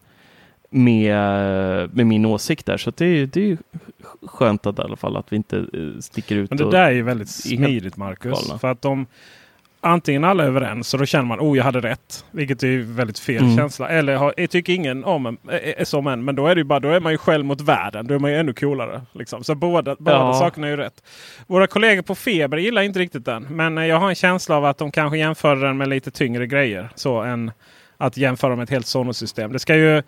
[0.71, 2.77] med, med min åsikt där.
[2.77, 3.59] Så det, det är
[4.27, 5.67] skönt att, i alla fall att vi inte
[6.01, 6.51] sticker ut.
[6.51, 8.53] Men det där är ju väldigt smidigt Marcus.
[8.61, 9.07] För att de
[9.81, 12.25] antingen alla är överens och då känner man oh jag hade rätt.
[12.31, 13.57] Vilket är väldigt fel mm.
[13.57, 13.89] känsla.
[13.89, 16.25] Eller har, tycker ingen om en, är, som en.
[16.25, 18.07] Men då är, det bara, då är man ju själv mot världen.
[18.07, 19.03] Då är man ju ännu coolare.
[19.13, 19.45] Liksom.
[19.45, 20.35] Så båda, båda ja.
[20.35, 21.05] sakerna är ju rätt.
[21.47, 23.43] Våra kollegor på Feber gillar inte riktigt den.
[23.43, 26.89] Men jag har en känsla av att de kanske jämför den med lite tyngre grejer.
[26.95, 27.51] Så än
[27.97, 29.53] att jämföra med ett helt Sonos-system.
[29.53, 30.03] Det ska ju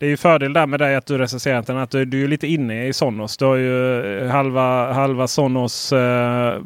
[0.00, 1.76] det är ju fördel där med dig att du recenserar den.
[1.76, 3.36] Att du, du är lite inne i Sonos.
[3.36, 6.60] Du har ju halva, halva Sonos eh,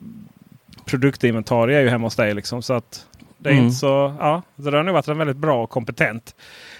[0.85, 2.35] produktinventarie är ju hemma hos dig.
[2.35, 3.07] Liksom, så att
[3.39, 3.65] det är mm.
[3.65, 6.35] inte så, ja, det har nog varit en väldigt bra och kompetent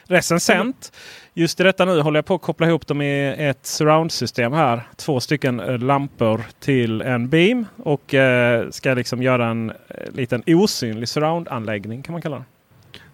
[0.05, 0.93] recensent.
[1.35, 4.81] Just i detta nu håller jag på att koppla ihop dem i ett surround-system här.
[4.97, 7.67] Två stycken eh, lampor till en beam.
[7.77, 9.77] Och eh, ska liksom göra en eh,
[10.13, 12.45] liten osynlig surround-anläggning kan man kalla det.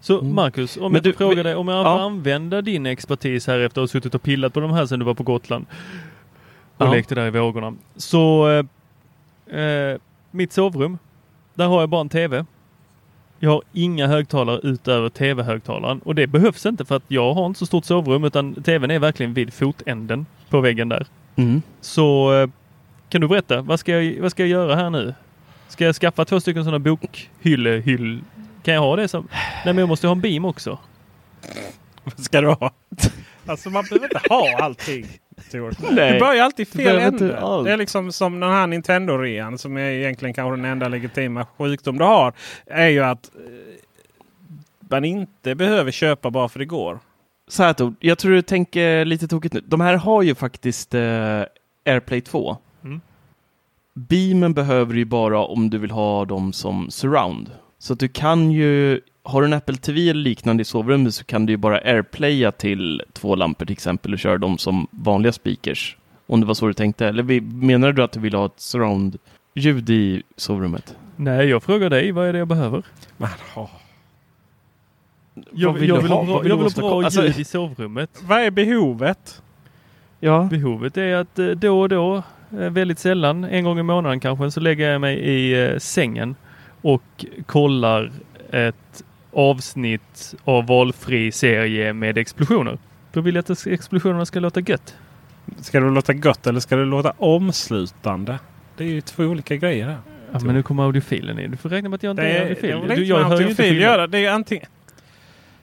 [0.01, 0.35] Så mm.
[0.35, 2.01] Marcus, om men jag du, frågar dig om jag ja.
[2.01, 5.05] använder din expertis här efter att ha suttit och pillat på de här sedan du
[5.05, 5.67] var på Gotland
[6.77, 6.93] och ja.
[6.93, 7.75] lekte där i vågorna.
[7.97, 9.99] Så eh, eh
[10.31, 10.99] mitt sovrum,
[11.55, 12.45] där har jag bara en TV.
[13.39, 17.59] Jag har inga högtalare utöver tv-högtalaren och det behövs inte för att jag har inte
[17.59, 21.07] så stort sovrum utan tvn är verkligen vid fotänden på väggen där.
[21.37, 21.63] Mm.
[21.81, 22.49] Så eh,
[23.09, 25.15] kan du berätta, vad ska, jag, vad ska jag göra här nu?
[25.69, 28.21] Ska jag skaffa två stycken sådana bokhyllehyll?
[28.63, 29.29] Kan jag ha det som...
[29.33, 30.79] Nej men jag måste ha en beam också.
[32.05, 32.71] Vad ska du ha?
[33.47, 35.07] Alltså man behöver inte ha allting.
[35.51, 35.75] Tor.
[35.91, 37.39] Nej, Du börjar alltid fel ände.
[37.41, 37.65] allt.
[37.67, 41.99] Det är liksom som den här Nintendo-rean som är egentligen kanske den enda legitima sjukdom
[41.99, 42.33] du har.
[42.67, 43.41] Är ju att eh,
[44.81, 46.99] man inte behöver köpa bara för det går.
[47.49, 49.61] Så här Tor, jag tror du tänker lite tokigt nu.
[49.67, 51.43] De här har ju faktiskt eh,
[51.85, 52.57] AirPlay 2.
[52.85, 53.01] Mm.
[53.95, 57.51] Beamen behöver du ju bara om du vill ha dem som surround.
[57.83, 61.25] Så att du kan ju, har du en Apple TV eller liknande i sovrummet så
[61.25, 65.33] kan du ju bara AirPlaya till två lampor till exempel och köra dem som vanliga
[65.33, 65.97] speakers.
[66.27, 67.07] Om det var så du tänkte.
[67.07, 70.97] Eller menar du att du vill ha ett surround-ljud i sovrummet?
[71.17, 72.83] Nej, jag frågar dig, vad är det jag behöver?
[75.51, 76.19] Jag, vill jag du vill ha?
[76.19, 77.05] ha, bra, vill jag vill ha bra?
[77.05, 78.11] Alltså- ljud i sovrummet.
[78.23, 79.43] Vad är behovet?
[80.21, 80.49] Ja.
[80.51, 82.17] Behovet är att eh, då och då,
[82.51, 86.37] eh, väldigt sällan, en gång i månaden kanske, så lägger jag mig i eh, sängen
[86.83, 88.13] och kollar
[88.51, 92.79] ett avsnitt av valfri serie med explosioner.
[93.13, 94.95] Då vill jag att explosionerna ska låta gött.
[95.61, 98.39] Ska det låta gott eller ska det låta omslutande?
[98.77, 99.99] Det är ju två olika grejer här.
[100.33, 101.51] Ja, men nu kommer audiofilen in.
[101.51, 102.89] Du får räkna med att jag inte Det är är, audiofil.
[102.89, 104.07] det är Du, jag hör ju inte göra.
[104.07, 104.67] Det är antingen...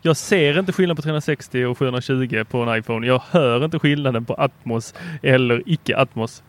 [0.02, 3.08] Jag ser inte skillnad på 360 och 720 på en iPhone.
[3.08, 6.44] Jag hör inte skillnaden på Atmos eller icke Atmos.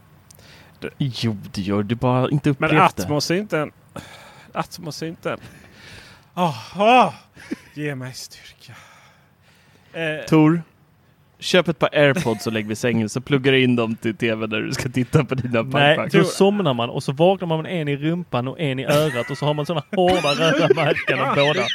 [0.98, 3.02] Jo, det gör du bara inte upplevt Men.
[3.04, 3.72] Atmos är inte en...
[4.52, 5.38] Atmos är inte en...
[6.34, 7.14] Aha!
[7.74, 8.72] Ge mig styrka.
[9.92, 10.62] Eh, Tor,
[11.38, 14.46] köp ett par airpods och lägg vid sängen så pluggar du in dem till tv
[14.46, 17.80] när du ska titta på dina Nej, då somnar man och så vaknar man med
[17.80, 21.20] en i rumpan och en i örat och så har man sådana hårda röda märken
[21.20, 21.66] av båda.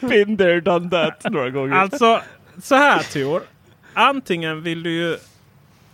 [0.00, 1.74] Been there, done that några gånger.
[1.74, 2.20] Alltså,
[2.62, 3.42] så här Tor.
[3.94, 5.16] Antingen vill du ju...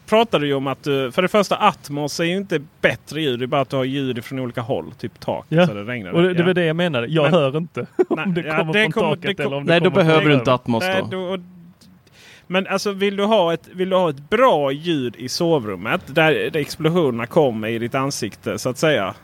[0.06, 1.12] Pratar du ju om att du...
[1.12, 3.38] För det första, Atmos är ju inte bättre ljud.
[3.38, 4.92] Det är bara att du har ljud från olika håll.
[4.98, 5.46] Typ tak.
[5.48, 6.10] Ja, Så det regnar.
[6.12, 6.46] och det, det Ja.
[6.46, 7.06] var det jag menade.
[7.06, 9.66] Jag Men- hör inte om det ja, kommer det från kommer- taket det eller om
[9.66, 10.52] det Nej, då kommer från behöver du inte.
[10.52, 11.36] Atmos Nej, då.
[11.36, 11.42] då-
[12.46, 16.32] Men alltså vill du, ha ett, vill du ha ett bra ljud i sovrummet där,
[16.50, 19.14] där explosionerna kommer i ditt ansikte så att säga.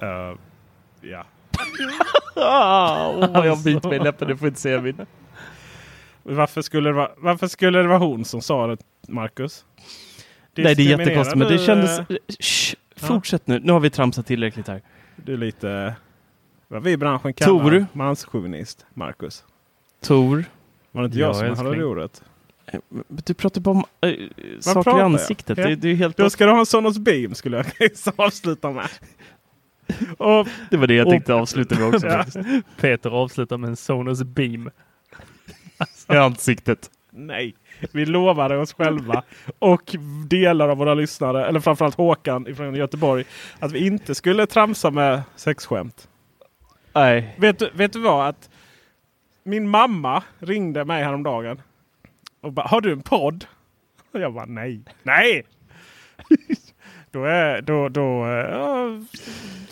[0.00, 0.08] Eh,
[1.00, 1.24] ja.
[2.38, 3.64] Ah, vad jag Alltså.
[3.64, 5.06] biter mig i läppen, du får inte se min.
[6.22, 8.76] Varför skulle, det vara, varför skulle det vara hon som sa det,
[9.08, 9.64] Marcus?
[10.64, 11.98] Nej, det är jättekonstigt, men det kändes...
[11.98, 12.04] eh,
[12.40, 13.06] Shh, Ja.
[13.06, 13.60] fortsätt nu.
[13.60, 14.82] Nu har vi tramsat tillräckligt här.
[15.16, 15.94] Du är lite...
[16.68, 17.86] Vad vi i branschen kallar Tor.
[17.92, 19.44] manschauvinist, Marcus.
[20.02, 20.44] Tor,
[20.92, 21.66] Var det inte Ja, jag som älskling.
[21.66, 22.22] hade det ordet?
[23.08, 24.10] du pratar bara om äh,
[24.60, 25.04] saker pratar i jag?
[25.04, 25.58] ansiktet.
[25.58, 25.66] Ja.
[25.68, 26.16] Det, det är helt...
[26.16, 27.66] Då ska du ha en Sonos Beam skulle jag
[28.16, 28.88] avsluta med.
[30.18, 32.06] Och, Det var det jag Och- tänkte avsluta med också.
[32.06, 32.24] Ja.
[32.80, 34.70] Peter avslutar med en Sonos Beam.
[36.12, 36.90] I ansiktet.
[37.10, 37.54] nej,
[37.92, 39.22] vi lovade oss själva
[39.58, 39.96] och
[40.26, 43.24] delar av våra lyssnare, eller framförallt Håkan från Göteborg,
[43.58, 46.08] att vi inte skulle tramsa med sexskämt.
[46.92, 47.34] Nej.
[47.38, 48.28] Vet du, vet du vad?
[48.28, 48.50] Att
[49.42, 51.60] min mamma ringde mig häromdagen
[52.40, 53.44] och bara, har du en podd?
[54.12, 54.80] Och jag bara, nej.
[55.02, 55.42] Nej!
[57.10, 59.02] då är då, då uh,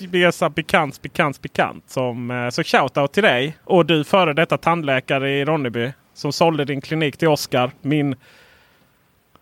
[0.09, 1.90] blir jag så bekant, bekant, bekant.
[1.90, 6.64] Som, eh, så shoutout till dig och du före detta tandläkare i Ronneby som sålde
[6.64, 8.16] din klinik till Oskar, min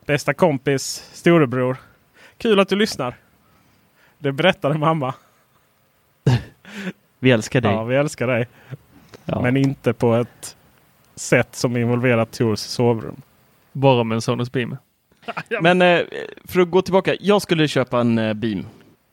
[0.06, 1.76] bästa kompis storebror.
[2.38, 3.14] Kul att du lyssnar.
[4.18, 5.14] Det berättade mamma.
[7.18, 7.72] Vi älskar dig.
[7.72, 8.48] Ja, vi älskar dig.
[9.24, 9.42] Ja.
[9.42, 10.56] Men inte på ett
[11.14, 13.22] sätt som involverar Tors sovrum.
[13.72, 14.76] Bara med en Sonos Beam.
[15.60, 16.00] Men eh,
[16.44, 17.16] för att gå tillbaka.
[17.20, 18.66] Jag skulle köpa en eh, Beam.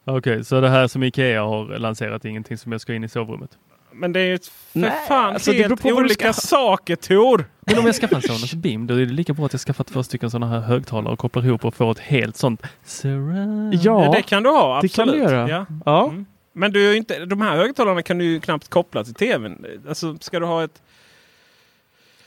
[0.05, 3.09] Okej, så det här som Ikea har lanserat är ingenting som jag ska in i
[3.09, 3.57] sovrummet?
[3.91, 7.45] Men det är ju för Nej, fan alltså, det helt olika ska- saker Tor!
[7.59, 9.83] Men om jag skaffar en Sonos Beam, då är det lika bra att jag skaffar
[9.83, 13.73] två stycken sådana här högtalare och kopplar ihop och får ett helt sånt surround.
[13.73, 14.95] Ja, det kan du ha, det absolut.
[14.95, 15.49] kan du göra.
[15.49, 15.65] Ja.
[15.85, 16.09] Ja.
[16.09, 16.25] Mm.
[16.53, 19.65] Men du är ju inte, de här högtalarna kan du ju knappt koppla till tvn.
[19.89, 20.81] Alltså ska du ha ett...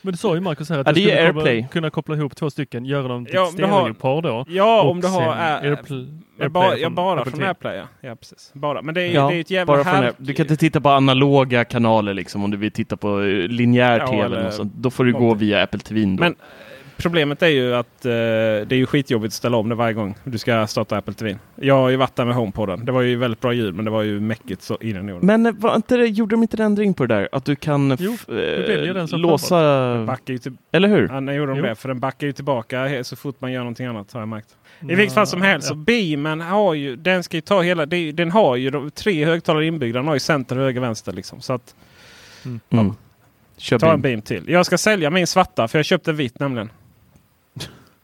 [0.02, 1.62] Men du sa ju Marcus här att Ja, är skulle AirPlay.
[1.62, 4.22] Koppla, kunna koppla ihop två stycken, göra dem till Ja, ett om du har- stereopar
[4.22, 4.44] då.
[4.48, 5.20] Ja, om du har...
[5.20, 7.48] sen Äh, Airpl- ja, bara, AirPlay ja, från bara Apple från TV.
[7.48, 7.76] AirPlay.
[7.76, 7.84] Ja.
[8.00, 8.50] ja, precis.
[8.54, 8.82] Bara.
[8.82, 10.12] Men det är, Ja, det är ett jävla bara från här...
[10.16, 13.98] Du kan inte titta på analoga kanaler liksom om du vill titta på eh, linjär
[13.98, 14.22] Ja, tv.
[14.22, 14.72] eller Eller något sånt.
[14.76, 16.00] Då får du gå via Apple TV.
[16.00, 16.08] Då.
[16.08, 16.34] Men
[17.02, 20.14] problemet är ju att eh, det är ju skitjobbigt att ställa om det varje gång
[20.24, 21.36] du ska starta Apple TV.
[21.56, 22.84] Jag har ju varit där med HomePoden.
[22.84, 25.18] Det var ju väldigt bra ljud men det var ju mäckigt så in i.
[25.26, 27.28] Men var inte det, gjorde de inte en ändring på det där?
[27.32, 30.04] Att du kan Jo, eh, den som låsa...
[30.06, 31.08] Backar ju till, Eller hur?
[31.12, 31.64] ja, när gjorde de Jo.
[31.64, 31.74] det?
[31.74, 34.48] För den backar ju tillbaka så fort man gör någonting annat har jag märkt.
[34.80, 35.76] I Ja, vilket fall som helst så ja.
[35.76, 39.98] Beamen har ju, den ska ju ta hela, den har ju de, tre högtalare inbyggda.
[39.98, 41.40] Den har ju center, höger, vänster liksom.
[41.40, 41.74] Så att
[42.44, 42.60] Mm.
[42.70, 42.94] Mm.
[43.70, 43.94] Ta beam.
[43.94, 44.44] en beam till.
[44.48, 46.70] Jag ska sälja min svarta för jag köpte vitt nämligen.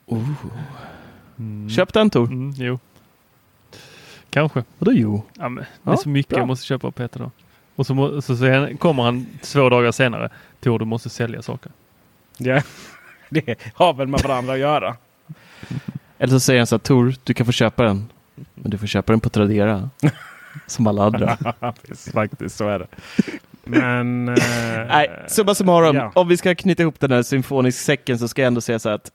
[0.09, 0.29] Oh.
[1.39, 1.71] Mm.
[1.71, 2.27] Köp den Tor.
[2.27, 2.79] Mm, jo.
[4.31, 4.65] Kanske.
[4.79, 5.23] Vadå jo?
[5.35, 6.39] Ja, men, det är så mycket bra.
[6.39, 7.31] jag måste köpa av Peter då.
[7.77, 10.31] Och så, så, så kommer han två dagar senare.
[10.61, 11.73] Tor, du måste sälja saker.
[12.39, 12.63] Ja,
[13.29, 14.97] det har väl med varandra att göra.
[16.19, 18.09] Eller så säger han så här, Tor, du kan få köpa den.
[18.55, 19.91] Men du får köpa den på Tradera.
[20.67, 21.37] som alla andra.
[22.13, 22.87] Faktiskt, så är det.
[23.65, 24.29] Men...
[24.39, 25.97] Eh, Nej, summa summarum.
[25.97, 26.13] Ja.
[26.15, 28.89] Om vi ska knyta ihop den här symfoniska säcken så ska jag ändå säga så
[28.89, 29.13] här att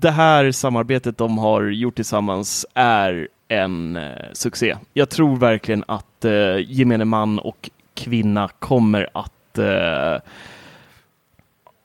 [0.00, 4.76] det här samarbetet de har gjort tillsammans är en eh, succé.
[4.92, 6.32] Jag tror verkligen att eh,
[6.66, 10.22] gemene man och kvinna kommer att eh,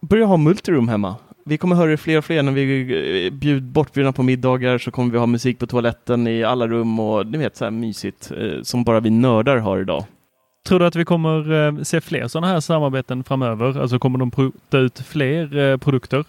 [0.02, 1.16] börja ha multiroom hemma.
[1.46, 4.92] Vi kommer höra det fler och fler när vi eh, bjud, bortbjudna på middagar så
[4.92, 8.32] kommer vi ha musik på toaletten i alla rum och ni vet så här mysigt
[8.32, 10.06] eh, som bara vi nördar har idag.
[10.68, 13.82] Tror du att vi kommer eh, se fler sådana här samarbeten framöver?
[13.82, 16.26] Alltså kommer de pruta ut fler eh, produkter?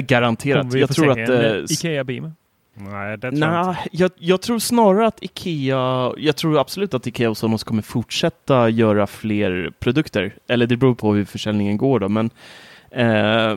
[0.00, 0.74] Garanterat.
[0.74, 1.28] jag tror att...
[1.28, 2.32] En, Ikea Beam?
[2.78, 3.88] Nej, det tror nah, jag inte.
[3.90, 8.68] Jag, jag, tror snarare att Ikea, jag tror absolut att Ikea och Sonos kommer fortsätta
[8.68, 10.34] göra fler produkter.
[10.48, 12.30] Eller det beror på hur försäljningen går då, men
[12.90, 13.56] eh,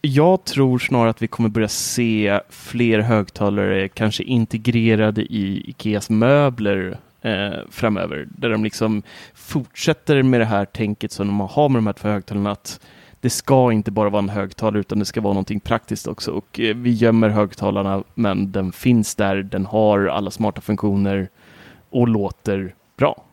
[0.00, 6.98] jag tror snarare att vi kommer börja se fler högtalare kanske integrerade i Ikeas möbler
[7.22, 8.28] eh, framöver.
[8.30, 9.02] Där de liksom
[9.34, 12.50] fortsätter med det här tänket som de har med de här två högtalarna.
[12.50, 12.80] Att
[13.20, 16.30] det ska inte bara vara en högtalare utan det ska vara någonting praktiskt också.
[16.30, 21.28] Och eh, vi gömmer högtalarna men den finns där, den har alla smarta funktioner
[21.90, 23.24] och låter bra.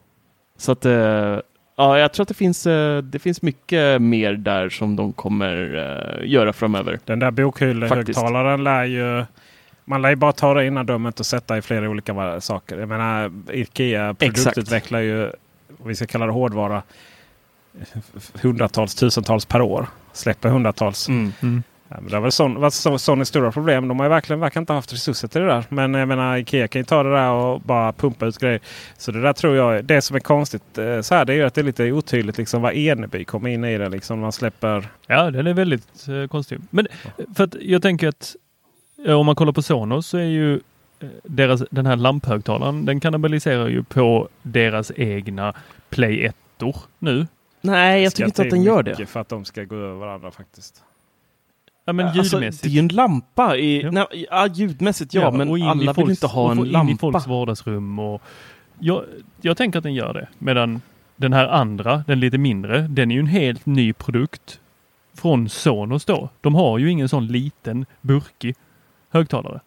[0.57, 1.39] Så att eh,
[1.77, 6.21] ja, jag tror att det finns, eh, det finns mycket mer där som de kommer
[6.25, 6.99] göra framöver.
[7.05, 9.25] Den där bokhyllehögtalaren lär ju
[9.85, 12.77] man lär ju bara ta det innan rummet och sätta i flera olika saker.
[12.77, 15.31] Jag menar Ikea produktutvecklar ju,
[15.85, 16.83] vi ska kalla det hårdvara,
[18.41, 19.87] hundratals, tusentals per år.
[20.13, 21.09] Släpper hundratals.
[21.09, 21.33] Mm.
[21.41, 21.63] Mm.
[21.87, 23.87] Ja, men det har väl varit så, Sonys stora problem.
[23.87, 25.65] De har ju verkligen verkar inte haft resurser till det där.
[25.69, 28.59] Men jag menar Ikea kan ju ta det där och bara pumpa ut grejer.
[28.97, 31.43] Så det där tror jag, det som är konstigt eh, så här, det är ju
[31.43, 33.89] att det är lite otydligt liksom vad Eneby kommer in i det.
[33.89, 34.87] Liksom man släpper...
[35.07, 36.59] Ja, den är väldigt eh, konstig.
[36.69, 36.87] Men
[37.35, 38.35] för att jag tänker att
[39.05, 42.99] eh, om man kollar på Sonos så är ju eh, deras, den här lamphögtalaren, den
[42.99, 45.53] kannibaliserar ju på deras egna
[45.89, 46.35] Play 1
[46.99, 47.27] nu.
[47.65, 49.05] Nej, jag tycker inte att den gör det.
[49.05, 50.83] för att de ska gå över varandra faktiskt.
[51.85, 52.35] Ja, men ljudmässigt.
[52.35, 53.57] Alltså, det är ju en lampa.
[53.57, 53.91] I, ja.
[53.91, 56.89] Nej, ja, ljudmässigt ja, ja men alla folks, vill inte ha en lampa.
[56.89, 57.99] in i folks vardagsrum.
[57.99, 58.21] Och,
[58.79, 59.03] jag,
[59.41, 60.27] jag tänker att den gör det.
[60.39, 60.81] Medan
[61.15, 64.59] den här andra, den lite mindre, den är ju en helt ny produkt
[65.13, 66.29] från Sonos då.
[66.41, 68.55] De har ju ingen sån liten burkig
[69.09, 69.59] högtalare.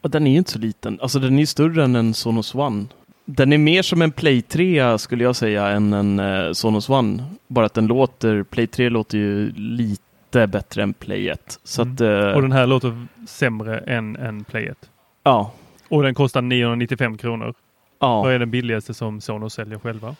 [0.00, 0.98] Och den är ju inte så liten.
[1.00, 2.86] Alltså den är ju större än en Sonos One.
[3.30, 7.24] Den är mer som en Play 3 skulle jag säga än en uh, Sonos One.
[7.46, 11.60] Bara att den låter, Play 3 låter ju lite bättre än Play 1.
[11.64, 11.94] Så mm.
[11.94, 14.90] att, uh, och den här låter sämre än, än Play 1.
[15.22, 15.52] Ja.
[15.88, 17.54] Och den kostar 995 kronor.
[17.98, 18.22] Ja.
[18.22, 20.16] Vad är den billigaste som Sonos säljer själva?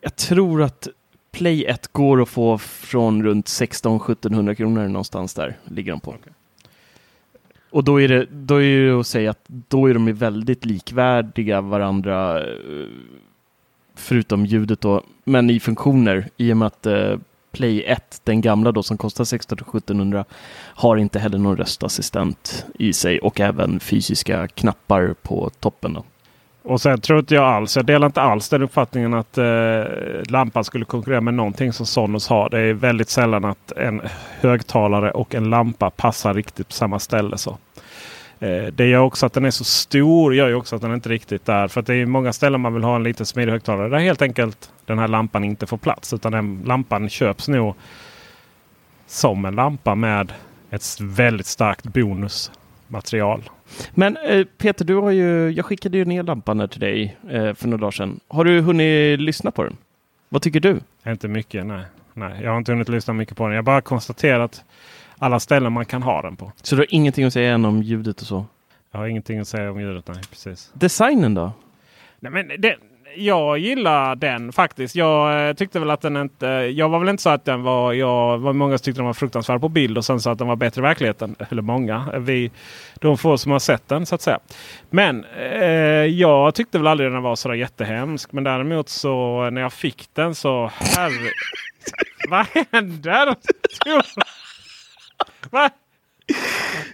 [0.00, 0.88] Jag tror att
[1.32, 6.10] Play 1 går att få från runt 16-1700 kronor någonstans där ligger de på.
[6.10, 6.32] Okay.
[7.70, 11.60] Och då är, det, då är det att säga att då är de väldigt likvärdiga
[11.60, 12.54] varandra eh,
[13.94, 17.16] förutom ljudet då, men i funktioner i och med att eh,
[17.52, 23.18] Play 1, den gamla då som kostar 1600-1700 har inte heller någon röstassistent i sig
[23.18, 25.92] och även fysiska knappar på toppen.
[25.92, 26.04] Då.
[26.68, 29.84] Och sen tror inte jag alls, jag delar inte alls den uppfattningen att eh,
[30.28, 32.50] lampan skulle konkurrera med någonting som Sonos har.
[32.50, 34.00] Det är väldigt sällan att en
[34.40, 37.38] högtalare och en lampa passar riktigt på samma ställe.
[37.38, 37.58] Så.
[38.38, 40.34] Eh, det gör också att den är så stor.
[40.34, 41.68] gör ju också att den inte riktigt där.
[41.68, 44.22] För att det är många ställen man vill ha en liten smidig högtalare där helt
[44.22, 46.12] enkelt den här lampan inte får plats.
[46.12, 47.74] Utan den lampan köps nog
[49.06, 50.32] som en lampa med
[50.70, 52.50] ett väldigt starkt bonus
[52.88, 53.50] bonusmaterial.
[53.94, 57.68] Men eh, Peter, du har ju, jag skickade ju ner lampan till dig eh, för
[57.68, 58.20] några dagar sedan.
[58.28, 59.76] Har du hunnit lyssna på den?
[60.28, 60.80] Vad tycker du?
[61.06, 61.84] Inte mycket, nej.
[62.14, 62.40] nej.
[62.42, 63.52] Jag har inte hunnit lyssna mycket på den.
[63.52, 64.64] Jag har bara konstaterat
[65.18, 66.52] alla ställen man kan ha den på.
[66.62, 68.44] Så du har ingenting att säga än om ljudet och så?
[68.90, 70.70] Jag har ingenting att säga om ljudet, nej precis.
[70.74, 71.52] Designen då?
[72.20, 72.76] Nej, men det,
[73.16, 74.94] jag gillar den faktiskt.
[74.94, 76.46] Jag eh, tyckte väl att den inte...
[76.46, 77.92] Jag var väl inte så att den var...
[77.92, 80.46] Jag var många som tyckte den var fruktansvärd på bild och sen så att den
[80.46, 81.36] var bättre i verkligheten.
[81.50, 82.18] Eller många.
[82.18, 82.50] Vi,
[82.94, 84.38] de få som har sett den så att säga.
[84.90, 85.62] Men eh,
[86.04, 88.32] jag tyckte väl aldrig den var så jättehemsk.
[88.32, 90.70] Men däremot så när jag fick den så...
[90.96, 91.30] Herre...
[92.28, 93.34] Vad händer?
[95.50, 95.70] Va?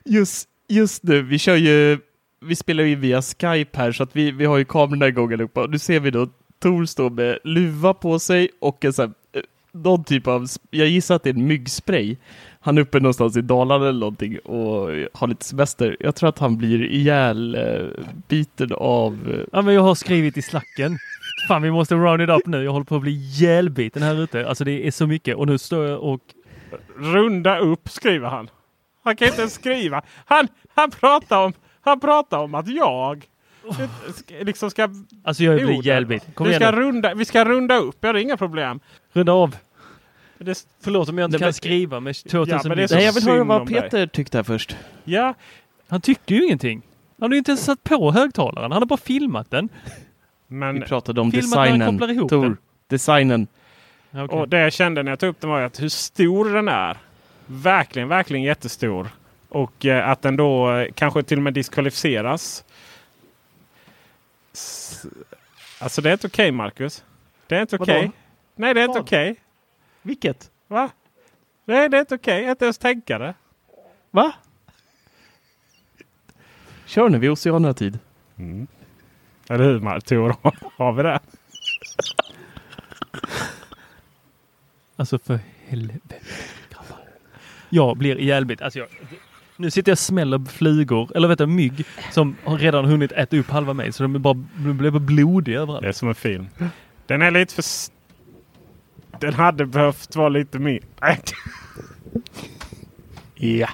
[0.04, 1.98] Just, just nu, vi kör ju
[2.44, 5.66] vi spelar ju via Skype här så att vi, vi har ju kamerorna igång allihopa.
[5.66, 6.28] Nu ser vi då
[6.58, 10.88] Tor står med luva på sig och en sån här, eh, någon typ av, jag
[10.88, 12.16] gissar att det är en myggspray.
[12.60, 15.96] Han är uppe någonstans i Dalarna eller någonting och har lite semester.
[16.00, 19.12] Jag tror att han blir ihjäl eh, biten av...
[19.32, 20.98] eh, Ja, men jag har skrivit i slacken.
[21.48, 22.64] Fan, vi måste round it up nu.
[22.64, 24.48] Jag håller på att bli ihjälbiten här ute.
[24.48, 26.20] Alltså det är så mycket och nu står jag och...
[26.96, 28.50] Runda upp skriver han.
[29.04, 30.02] Han kan inte ens skriva.
[30.24, 31.52] Han, han, pratar om,
[31.84, 33.26] han pratar om att jag
[34.40, 34.88] liksom ska...
[35.24, 35.54] Alltså jag
[36.06, 36.18] blir.
[36.34, 36.76] Kom vi, igen ska nu.
[36.80, 38.80] runda, vi ska runda upp, ja, det är inga problem.
[39.12, 39.56] Runda av.
[40.38, 43.04] Det, Förlåt om jag inte kan skriva med 2000 Ja, men det är så Nej,
[43.04, 43.82] jag vill höra vad om dig.
[43.82, 44.76] Peter tyckte här först.
[45.04, 45.34] ja,
[45.88, 46.82] Han tyckte ju ingenting.
[47.18, 48.72] Han hade ju inte ens satt på högtalaren.
[48.72, 49.68] Han har bara filmat den.
[50.46, 51.98] men Vi pratade om designen.
[52.28, 52.56] Tor, den.
[52.88, 53.46] designen.
[54.10, 54.38] Okej.
[54.38, 56.96] och det jag kände när jag tog upp den var att hur stor den är.
[57.46, 59.08] Verkligen, verkligen jättestor.
[59.54, 62.64] Och eh, att den då eh, kanske till och med diskvalificeras.
[65.78, 67.04] Alltså det är inte okej Marcus.
[67.46, 68.10] Det är inte okej.
[68.56, 69.36] Nej det är inte okej.
[70.02, 70.50] Vilket?
[70.66, 70.90] Va?
[71.64, 72.44] Nej det är inte okej.
[72.44, 73.34] Inte ens tänka det.
[74.10, 74.32] Va?
[76.86, 77.98] Kör nu, vi har oceanerna-tid.
[79.48, 80.36] Eller hur Tor?
[80.76, 81.20] Har vi det?
[84.96, 86.14] Alltså för helvete.
[87.68, 88.64] Jag blir ihjälbiten.
[88.64, 88.88] Alltså jag,
[89.56, 93.36] nu sitter jag och smäller flugor, eller vet du, mygg som har redan hunnit äta
[93.36, 93.92] upp halva mig.
[93.92, 95.82] Så de bara, blev bara blodiga överallt.
[95.82, 96.48] Det är som en film.
[97.06, 97.64] Den är lite för...
[99.20, 100.80] Den hade behövt vara lite mer...
[103.36, 103.68] Ja.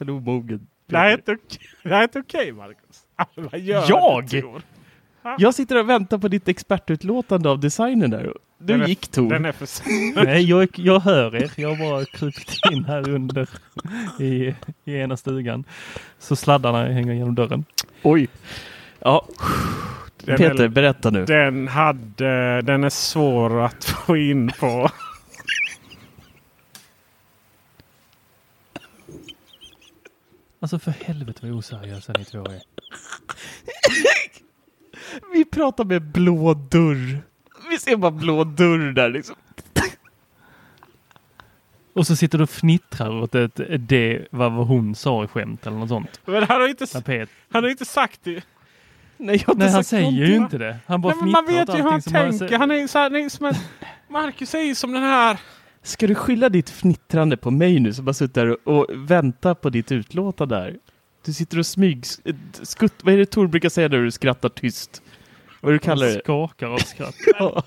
[0.00, 0.66] Omogen.
[0.86, 3.06] Det här är inte okej, det här är inte okej Marcus.
[3.16, 4.44] Alltså, vad gör Jag?
[5.38, 8.32] Jag sitter och väntar på ditt expertutlåtande av designen där.
[8.58, 9.30] Den Nu är- gick Tor.
[9.30, 9.68] Den är för...
[10.24, 11.50] Nej, jag, jag hör er.
[11.56, 13.48] Jag har bara krupit in här under
[14.20, 14.54] i,
[14.84, 15.64] i ena stugan.
[16.18, 17.64] Så sladdarna hänger genom dörren.
[18.02, 18.28] Oj.
[19.00, 19.26] Ja,
[20.24, 21.24] Den Peter, är, berätta nu.
[21.24, 22.62] den hade...
[22.62, 24.90] Den är svår att få in på.
[30.60, 32.60] Alltså för helvete vad oseriösa ni två är.
[35.32, 37.22] Vi pratar med blå dörr.
[37.70, 39.36] Vi ser bara blå dörr där liksom.
[41.92, 45.76] Och så sitter du och fnittrar åt ett, det vad hon sa i skämt eller
[45.76, 46.20] något sånt.
[46.24, 47.28] Men han har inte, Ja, Pet.
[47.52, 48.42] han har inte sagt det.
[49.16, 50.42] Nej, jag har inte Nej, han sagt säger ju någonting.
[50.42, 50.76] inte det.
[50.86, 52.58] Han bara Nej, men man vet ju hur han tänker.
[52.58, 53.54] Han är så här, nej, som en,
[54.08, 55.38] Marcus är ju som den här...
[55.82, 59.70] Ska du skylla ditt fnittrande på mig nu som bara suttit där och, väntar på
[59.70, 60.76] ditt utlåtande där?
[61.24, 62.04] Du sitter och smyg...
[62.24, 65.02] eh, Skutt, vad är det Tor brukar säga när du skrattar tyst?
[65.60, 66.20] Vad du kallar det?
[66.24, 67.14] skakar av skratt.
[67.38, 67.62] Ja.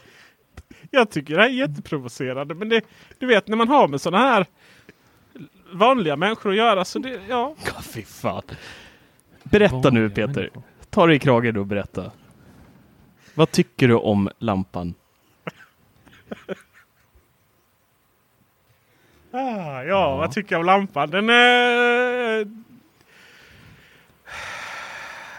[0.91, 2.55] Jag tycker det här är jätteprovocerande.
[2.55, 2.81] Men det,
[3.19, 4.45] du vet när man har med sådana här
[5.73, 7.55] vanliga människor att göra så det, ja.
[7.65, 8.41] Ja, fy fan.
[9.43, 10.41] Berätta nu Vanliga Peter.
[10.41, 10.63] människor.
[10.89, 12.11] Ta dig i kragen och berätta.
[13.33, 14.93] Vad tycker du om lampan?
[19.31, 21.09] Ah, ja, vad tycker jag om lampan?
[21.09, 22.60] Den är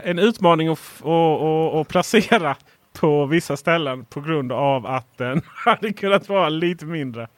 [0.05, 2.57] en utmaning att, att, att, placera
[2.93, 7.29] på vissa ställen på grund av att den hade kunnat vara lite mindre.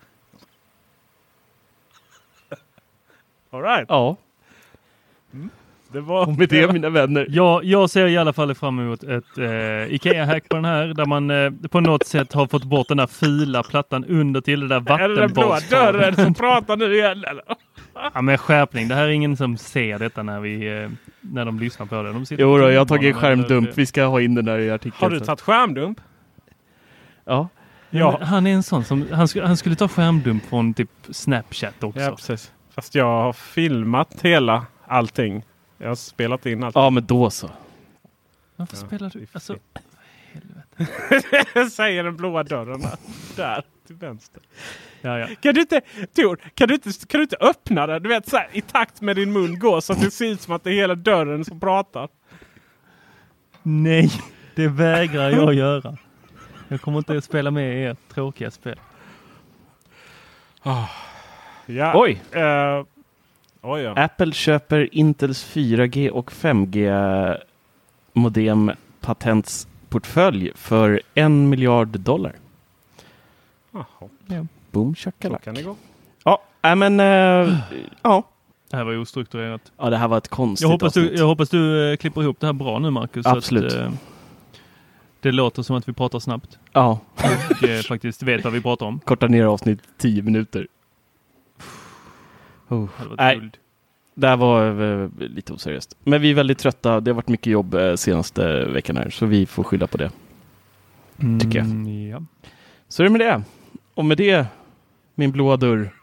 [3.50, 3.86] All right.
[3.88, 4.16] Ja,
[5.92, 7.26] Det var, och med det mina vänner.
[7.30, 11.06] Ja, jag ser i alla fall fram emot ett eh, Ikea-hack på den här där
[11.06, 14.80] man eh, på något sätt har fått bort den här fula plattan under till det
[14.80, 17.44] där är det den blåa dörren som pratar nu igen eller?
[18.14, 18.88] Ja, men skärpning.
[18.88, 20.90] Det här är ingen som ser detta när, vi, eh,
[21.32, 22.12] när de lyssnar på det.
[22.12, 23.70] De Jo då, jag har tagit skärmdump.
[23.74, 25.02] Vi ska ha in den där i artikeln.
[25.02, 26.00] Har du tagit skärmdump?
[27.24, 27.48] Ja.
[27.90, 28.16] Ja.
[28.18, 31.82] men Han är en sån som, han, skulle, han skulle ta skärmdump från typ Snapchat
[31.82, 32.00] också.
[32.00, 32.52] Ja, precis.
[32.70, 35.44] Fast jag har filmat hela allting.
[35.78, 36.74] Jag har spelat in allt.
[36.74, 37.50] ja, men då så.
[38.56, 39.26] Varför spelar du?
[39.32, 39.56] Alltså,
[41.70, 42.82] säger den blåa dörren
[43.36, 44.42] där till vänster.
[45.04, 45.26] Ja, ja.
[45.40, 45.80] Kan du inte,
[46.16, 48.02] Tor, kan du inte, kan du inte öppna den?
[48.02, 50.40] Du vet så här, i takt med din mun går så att det ser ut
[50.40, 52.08] som att det är hela dörren som pratar.
[53.62, 54.10] Nej,
[54.54, 55.96] det vägrar jag göra.
[56.68, 58.80] Jag kommer inte att spela med i ert tråkiga spel.
[60.62, 61.92] Ja.
[61.94, 62.22] Oj!
[62.32, 62.84] eh,
[63.62, 63.94] oj ja.
[63.96, 67.38] Apple köper Intels 4G och 5G
[68.12, 72.32] modem patentsportfölj för en miljard dollar.
[73.70, 74.08] Jaha,
[74.74, 75.44] Boom shakalak.
[75.44, 75.76] kan det gå.
[76.24, 77.58] Ja, nej men eh,
[78.02, 78.22] ja.
[78.70, 79.72] Det här var ostrukturerat.
[79.78, 81.18] ja, det här var ett konstigt Jag hoppas, du, avsnitt.
[81.18, 83.24] jag hoppas du eh, klipper ihop det här bra nu Marcus.
[83.24, 83.72] så Absolut.
[83.72, 83.92] Att, eh,
[85.20, 89.00] det låter som att vi pratar snabbt Ja, och faktiskt vet vad vi pratar om.
[89.00, 90.66] korta ner avsnitt 10 minuter.
[92.68, 92.84] Oh.
[92.84, 93.36] Det hade varit Nej.
[93.38, 93.56] guld.
[94.14, 95.96] det här var lite oseriöst.
[96.04, 97.00] Men vi är väldigt trötta.
[97.00, 100.10] Det har varit mycket jobb senaste veckan här, så vi får skylla på det.
[101.40, 101.66] Tycker jag.
[101.66, 102.22] Mm, ja.
[102.88, 103.42] Så är det med det.
[103.94, 104.46] Och med det,
[105.14, 105.94] min blåa dörr.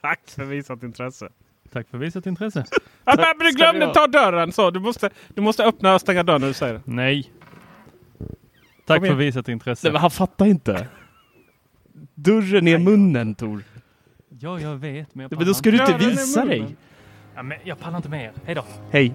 [0.00, 1.28] Tack för visat intresse.
[1.72, 2.64] Tack för visat intresse.
[3.04, 4.70] Ja, men du glömde ta dörren så.
[4.70, 6.80] Du måste, du måste öppna och stänga dörren när du säger det.
[6.84, 7.32] Nej.
[8.86, 9.16] Tack Kom igen.
[9.16, 9.86] för visat intresse.
[9.86, 10.86] Nej, men han fattar inte.
[12.14, 13.62] Dörren är munnen, Tor.
[14.28, 15.14] Ja, jag vet.
[15.14, 16.76] Men, jag Men då ska du inte visa dig.
[17.34, 18.32] Ja, men jag pallar inte mer.
[18.44, 18.64] Hej då.
[18.90, 19.14] Hej.